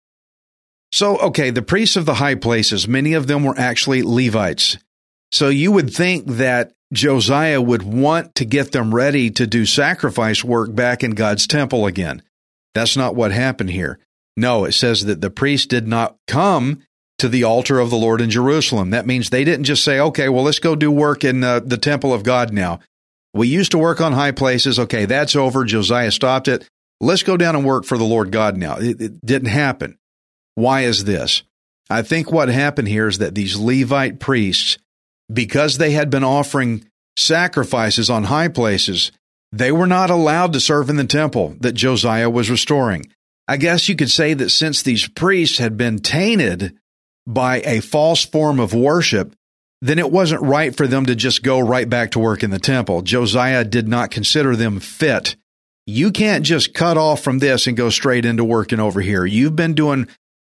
So, 0.92 1.18
okay, 1.18 1.50
the 1.50 1.62
priests 1.62 1.96
of 1.96 2.06
the 2.06 2.14
high 2.14 2.36
places, 2.36 2.86
many 2.86 3.14
of 3.14 3.26
them 3.26 3.42
were 3.42 3.58
actually 3.58 4.02
Levites. 4.02 4.78
So 5.32 5.48
you 5.48 5.72
would 5.72 5.92
think 5.92 6.26
that 6.26 6.72
Josiah 6.92 7.60
would 7.60 7.82
want 7.82 8.36
to 8.36 8.44
get 8.44 8.70
them 8.70 8.94
ready 8.94 9.30
to 9.32 9.46
do 9.46 9.66
sacrifice 9.66 10.44
work 10.44 10.72
back 10.72 11.02
in 11.02 11.10
God's 11.12 11.48
temple 11.48 11.86
again. 11.86 12.22
That's 12.74 12.96
not 12.96 13.16
what 13.16 13.32
happened 13.32 13.70
here. 13.70 13.98
No, 14.36 14.64
it 14.64 14.72
says 14.72 15.04
that 15.06 15.20
the 15.20 15.30
priests 15.30 15.66
did 15.66 15.88
not 15.88 16.16
come 16.28 16.82
to 17.18 17.28
the 17.28 17.44
altar 17.44 17.78
of 17.78 17.90
the 17.90 17.96
Lord 17.96 18.20
in 18.20 18.30
Jerusalem. 18.30 18.90
That 18.90 19.06
means 19.06 19.30
they 19.30 19.44
didn't 19.44 19.64
just 19.64 19.84
say, 19.84 20.00
okay, 20.00 20.28
well, 20.28 20.44
let's 20.44 20.58
go 20.58 20.74
do 20.74 20.90
work 20.90 21.24
in 21.24 21.44
uh, 21.44 21.60
the 21.60 21.76
temple 21.76 22.12
of 22.12 22.22
God 22.22 22.52
now. 22.52 22.80
We 23.32 23.48
used 23.48 23.72
to 23.72 23.78
work 23.78 24.00
on 24.00 24.12
high 24.12 24.32
places. 24.32 24.78
Okay, 24.78 25.06
that's 25.06 25.36
over. 25.36 25.64
Josiah 25.64 26.10
stopped 26.10 26.48
it. 26.48 26.68
Let's 27.00 27.22
go 27.22 27.36
down 27.36 27.56
and 27.56 27.64
work 27.64 27.84
for 27.84 27.98
the 27.98 28.04
Lord 28.04 28.30
God 28.30 28.56
now. 28.56 28.76
It, 28.76 29.00
it 29.00 29.26
didn't 29.26 29.48
happen. 29.48 29.98
Why 30.54 30.82
is 30.82 31.04
this? 31.04 31.42
I 31.90 32.02
think 32.02 32.30
what 32.30 32.48
happened 32.48 32.88
here 32.88 33.08
is 33.08 33.18
that 33.18 33.34
these 33.34 33.58
Levite 33.58 34.20
priests, 34.20 34.78
because 35.32 35.78
they 35.78 35.90
had 35.90 36.10
been 36.10 36.24
offering 36.24 36.84
sacrifices 37.16 38.08
on 38.08 38.24
high 38.24 38.48
places, 38.48 39.12
they 39.52 39.70
were 39.70 39.86
not 39.86 40.10
allowed 40.10 40.52
to 40.54 40.60
serve 40.60 40.88
in 40.88 40.96
the 40.96 41.04
temple 41.04 41.56
that 41.60 41.72
Josiah 41.72 42.30
was 42.30 42.50
restoring. 42.50 43.06
I 43.46 43.56
guess 43.56 43.88
you 43.88 43.96
could 43.96 44.10
say 44.10 44.34
that 44.34 44.50
since 44.50 44.82
these 44.82 45.06
priests 45.06 45.58
had 45.58 45.76
been 45.76 45.98
tainted 45.98 46.76
by 47.26 47.60
a 47.60 47.80
false 47.80 48.24
form 48.24 48.60
of 48.60 48.74
worship, 48.74 49.34
then 49.80 49.98
it 49.98 50.10
wasn't 50.10 50.42
right 50.42 50.74
for 50.74 50.86
them 50.86 51.06
to 51.06 51.14
just 51.14 51.42
go 51.42 51.60
right 51.60 51.88
back 51.88 52.12
to 52.12 52.18
work 52.18 52.42
in 52.42 52.50
the 52.50 52.58
temple. 52.58 53.02
Josiah 53.02 53.64
did 53.64 53.88
not 53.88 54.10
consider 54.10 54.56
them 54.56 54.80
fit. 54.80 55.36
You 55.86 56.10
can't 56.10 56.44
just 56.44 56.72
cut 56.72 56.96
off 56.96 57.22
from 57.22 57.38
this 57.38 57.66
and 57.66 57.76
go 57.76 57.90
straight 57.90 58.24
into 58.24 58.44
working 58.44 58.80
over 58.80 59.00
here. 59.00 59.26
You've 59.26 59.56
been 59.56 59.74
doing 59.74 60.08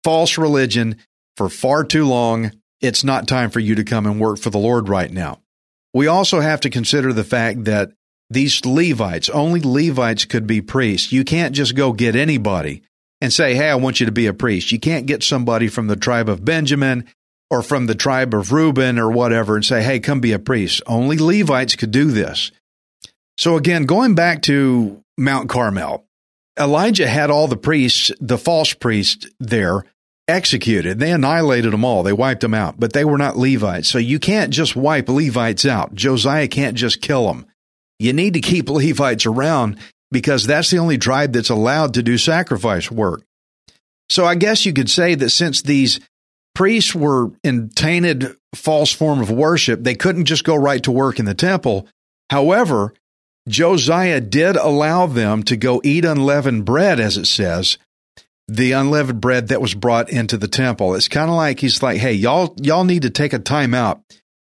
false 0.04 0.38
religion 0.38 0.98
for 1.38 1.50
far 1.50 1.84
too 1.84 2.06
long. 2.06 2.52
It's 2.82 3.04
not 3.04 3.28
time 3.28 3.50
for 3.50 3.60
you 3.60 3.76
to 3.76 3.84
come 3.84 4.06
and 4.06 4.20
work 4.20 4.38
for 4.38 4.52
the 4.52 4.60
Lord 4.60 4.90
right 4.90 5.12
now. 5.12 5.42
We 5.94 6.08
also 6.08 6.42
have 6.42 6.62
to 6.62 6.70
consider 6.70 7.14
the 7.14 7.24
fact 7.24 7.64
that 7.66 7.92
these 8.30 8.66
Levites, 8.66 9.30
only 9.30 9.62
Levites 9.62 10.26
could 10.26 10.46
be 10.46 10.62
priests. 10.62 11.12
You 11.12 11.24
can't 11.24 11.56
just 11.56 11.76
go 11.76 11.94
get 11.94 12.16
anybody 12.16 12.84
and 13.22 13.32
say, 13.32 13.56
Hey, 13.56 13.70
I 13.70 13.76
want 13.76 14.00
you 14.00 14.06
to 14.06 14.12
be 14.12 14.28
a 14.28 14.34
priest. 14.34 14.72
You 14.72 14.80
can't 14.80 15.06
get 15.06 15.24
somebody 15.24 15.68
from 15.68 15.88
the 15.88 15.96
tribe 15.96 16.30
of 16.30 16.46
Benjamin 16.46 17.06
or 17.50 17.62
from 17.62 17.86
the 17.86 17.96
tribe 17.96 18.34
of 18.34 18.52
Reuben 18.52 19.00
or 19.00 19.12
whatever 19.12 19.56
and 19.56 19.66
say, 19.66 19.84
Hey, 19.84 20.00
come 20.00 20.20
be 20.20 20.34
a 20.34 20.40
priest. 20.40 20.82
Only 20.88 21.18
Levites 21.18 21.76
could 21.76 21.92
do 21.92 22.12
this. 22.12 22.52
So 23.38 23.58
again, 23.58 23.86
going 23.86 24.16
back 24.16 24.42
to 24.44 25.04
Mount 25.18 25.50
Carmel, 25.50 26.06
Elijah 26.60 27.08
had 27.08 27.30
all 27.30 27.48
the 27.48 27.58
priests, 27.58 28.12
the 28.20 28.38
false 28.38 28.74
priests 28.74 29.28
there 29.40 29.84
executed. 30.28 31.00
They 31.00 31.12
annihilated 31.12 31.74
them 31.74 31.86
all. 31.86 32.04
They 32.04 32.14
wiped 32.14 32.42
them 32.42 32.54
out, 32.54 32.80
but 32.80 32.94
they 32.94 33.06
were 33.06 33.18
not 33.18 33.38
Levites. 33.38 33.90
So 33.90 33.98
you 33.98 34.20
can't 34.20 34.52
just 34.52 34.76
wipe 34.76 35.10
Levites 35.10 35.66
out. 35.66 35.94
Josiah 35.94 36.48
can't 36.48 36.78
just 36.78 37.02
kill 37.02 37.28
them. 37.28 37.46
You 38.00 38.14
need 38.14 38.34
to 38.34 38.42
keep 38.42 38.70
Levites 38.70 39.26
around 39.26 39.78
because 40.16 40.48
that's 40.48 40.70
the 40.72 40.78
only 40.78 40.98
tribe 40.98 41.34
that's 41.34 41.50
allowed 41.50 41.96
to 41.96 42.02
do 42.02 42.18
sacrifice 42.18 42.90
work. 42.90 43.22
So 44.08 44.24
I 44.24 44.36
guess 44.36 44.66
you 44.66 44.72
could 44.72 44.90
say 44.90 45.14
that 45.14 45.32
since 45.32 45.62
these 45.62 46.00
priests 46.54 46.96
were 46.96 47.32
in 47.44 47.68
tainted 47.68 48.34
false 48.54 48.94
form 48.94 49.20
of 49.20 49.30
worship, 49.30 49.84
they 49.84 49.94
couldn't 49.94 50.24
just 50.24 50.46
go 50.46 50.56
right 50.56 50.82
to 50.84 50.92
work 50.94 51.20
in 51.20 51.26
the 51.26 51.34
temple. 51.34 51.90
However, 52.30 52.94
Josiah 53.50 54.22
did 54.22 54.56
allow 54.56 55.06
them 55.06 55.44
to 55.44 55.58
go 55.58 55.82
eat 55.84 56.06
unleavened 56.06 56.64
bread, 56.64 57.02
as 57.02 57.18
it 57.18 57.26
says, 57.26 57.78
the 58.48 58.72
unleavened 58.72 59.20
bread 59.20 59.50
that 59.50 59.60
was 59.60 59.76
brought 59.76 60.10
into 60.10 60.38
the 60.38 60.48
temple. 60.48 60.96
It's 60.96 61.10
kind 61.10 61.30
of 61.30 61.36
like 61.36 61.60
he's 61.60 61.84
like, 61.84 61.98
hey, 61.98 62.14
y'all, 62.14 62.56
y'all 62.62 62.86
need 62.86 63.02
to 63.02 63.10
take 63.10 63.34
a 63.34 63.40
time 63.40 63.74
out. 63.74 64.00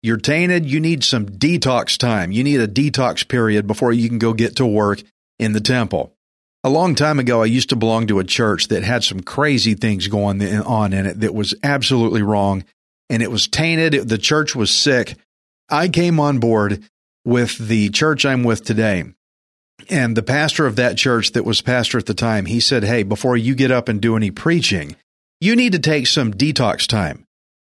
You're 0.02 0.16
tainted. 0.16 0.68
You 0.68 0.80
need 0.80 1.04
some 1.04 1.24
detox 1.24 1.96
time. 1.96 2.32
You 2.32 2.42
need 2.42 2.58
a 2.58 2.66
detox 2.66 3.28
period 3.28 3.68
before 3.68 3.92
you 3.92 4.08
can 4.08 4.18
go 4.18 4.32
get 4.32 4.56
to 4.56 4.66
work 4.66 5.04
in 5.38 5.52
the 5.52 5.60
temple. 5.60 6.14
A 6.64 6.70
long 6.70 6.94
time 6.94 7.18
ago, 7.18 7.42
I 7.42 7.46
used 7.46 7.70
to 7.70 7.76
belong 7.76 8.06
to 8.06 8.20
a 8.20 8.24
church 8.24 8.68
that 8.68 8.84
had 8.84 9.02
some 9.02 9.20
crazy 9.20 9.74
things 9.74 10.06
going 10.06 10.42
on 10.42 10.92
in 10.92 11.06
it 11.06 11.20
that 11.20 11.34
was 11.34 11.54
absolutely 11.62 12.22
wrong. 12.22 12.64
And 13.10 13.22
it 13.22 13.30
was 13.30 13.48
tainted. 13.48 14.08
The 14.08 14.18
church 14.18 14.54
was 14.54 14.70
sick. 14.70 15.16
I 15.68 15.88
came 15.88 16.20
on 16.20 16.38
board 16.38 16.82
with 17.24 17.58
the 17.58 17.88
church 17.90 18.24
I'm 18.24 18.44
with 18.44 18.64
today. 18.64 19.04
And 19.88 20.16
the 20.16 20.22
pastor 20.22 20.66
of 20.66 20.76
that 20.76 20.96
church 20.96 21.32
that 21.32 21.44
was 21.44 21.60
pastor 21.60 21.98
at 21.98 22.06
the 22.06 22.14
time, 22.14 22.46
he 22.46 22.60
said, 22.60 22.84
Hey, 22.84 23.02
before 23.02 23.36
you 23.36 23.54
get 23.54 23.72
up 23.72 23.88
and 23.88 24.00
do 24.00 24.16
any 24.16 24.30
preaching, 24.30 24.94
you 25.40 25.56
need 25.56 25.72
to 25.72 25.80
take 25.80 26.06
some 26.06 26.32
detox 26.32 26.86
time 26.86 27.26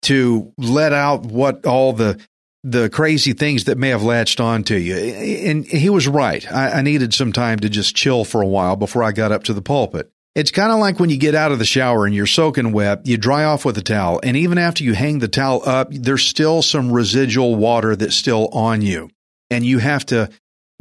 to 0.03 0.53
let 0.59 0.93
out 0.93 1.25
what 1.25 1.64
all 1.64 1.95
the 1.95 2.21
the 2.64 2.88
crazy 2.88 3.35
things 3.35 3.64
that 3.64 3.77
may 3.77 3.90
have 3.90 4.03
latched 4.03 4.40
on 4.40 4.64
to 4.64 4.77
you. 4.77 4.96
And 4.96 5.66
he 5.66 5.90
was 5.90 6.09
right. 6.09 6.50
I, 6.50 6.79
I 6.79 6.83
needed 6.83 7.12
some 7.12 7.31
time 7.31 7.61
to 7.61 7.68
just 7.68 7.94
chill 7.94 8.24
for 8.24 8.40
a 8.40 8.46
while 8.46 8.74
before 8.74 9.03
I 9.03 9.12
got 9.12 9.33
up 9.33 9.44
to 9.44 9.53
the 9.53 9.62
pulpit. 9.62 10.11
It's 10.35 10.50
kind 10.50 10.72
of 10.72 10.79
like 10.79 10.98
when 10.98 11.11
you 11.11 11.18
get 11.18 11.35
out 11.35 11.53
of 11.53 11.61
the 11.61 11.66
shower 11.66 12.07
and 12.07 12.14
you're 12.14 12.27
soaking 12.27 12.72
wet, 12.72 13.07
you 13.07 13.18
dry 13.18 13.44
off 13.44 13.64
with 13.64 13.79
a 13.79 13.83
towel, 13.83 14.18
and 14.24 14.37
even 14.37 14.59
after 14.59 14.83
you 14.83 14.92
hang 14.94 15.20
the 15.20 15.29
towel 15.29 15.62
up, 15.64 15.92
there's 15.92 16.24
still 16.24 16.61
some 16.61 16.90
residual 16.90 17.55
water 17.55 17.94
that's 17.94 18.16
still 18.16 18.48
on 18.48 18.83
you. 18.83 19.11
And 19.50 19.64
you 19.64 19.79
have 19.79 20.05
to 20.07 20.31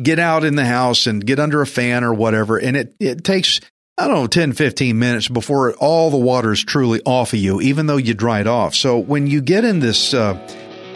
get 0.01 0.17
out 0.17 0.43
in 0.43 0.55
the 0.55 0.65
house 0.65 1.05
and 1.05 1.23
get 1.23 1.39
under 1.39 1.61
a 1.61 1.67
fan 1.67 2.03
or 2.03 2.13
whatever. 2.13 2.57
And 2.57 2.75
it, 2.75 2.95
it 2.99 3.23
takes, 3.23 3.59
I 3.95 4.07
don't 4.07 4.15
know, 4.15 4.27
10, 4.27 4.53
15 4.53 4.97
minutes 4.97 5.27
before 5.27 5.73
all 5.73 6.09
the 6.09 6.17
water 6.17 6.53
is 6.53 6.63
truly 6.63 7.01
off 7.05 7.33
of 7.33 7.39
you, 7.39 7.61
even 7.61 7.85
though 7.85 7.97
you 7.97 8.15
dried 8.15 8.47
off. 8.47 8.73
So 8.73 8.97
when 8.97 9.27
you 9.27 9.39
get 9.39 9.65
in 9.65 9.81
this 9.81 10.15
uh, 10.15 10.33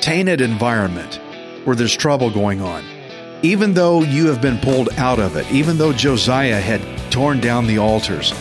tainted 0.02 0.42
environment 0.42 1.20
where 1.64 1.76
there's 1.76 1.96
trouble 1.96 2.30
going 2.30 2.62
on, 2.62 2.84
even 3.44 3.74
though 3.74 4.02
you 4.02 4.28
have 4.28 4.42
been 4.42 4.58
pulled 4.60 4.90
out 4.98 5.20
of 5.20 5.36
it, 5.36 5.50
even 5.52 5.78
though 5.78 5.94
Josiah 5.94 6.60
had 6.60 6.82
torn 7.12 7.40
down 7.40 7.68
the 7.68 7.78
altars, 7.78 8.34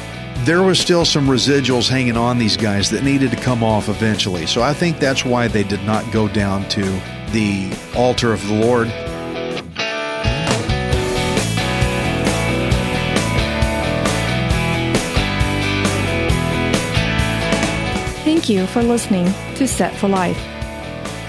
there 0.45 0.63
was 0.63 0.79
still 0.79 1.05
some 1.05 1.27
residuals 1.27 1.89
hanging 1.89 2.17
on 2.17 2.39
these 2.39 2.57
guys 2.57 2.91
that 2.91 3.03
needed 3.03 3.31
to 3.31 3.37
come 3.37 3.65
off 3.65 3.89
eventually. 3.89 4.47
So 4.47 4.63
I 4.63 4.75
think 4.75 4.99
that's 4.99 5.25
why 5.25 5.49
they 5.49 5.65
did 5.65 5.83
not 5.85 6.11
go 6.13 6.29
down 6.29 6.69
to 6.71 6.83
the 7.33 7.77
altar 7.95 8.33
of 8.33 8.47
the 8.47 8.55
Lord 8.55 8.89
Thank 18.47 18.49
you 18.49 18.67
for 18.67 18.83
listening 18.83 19.25
to 19.57 19.67
Set 19.67 19.93
for 19.97 20.09
Life. 20.09 20.56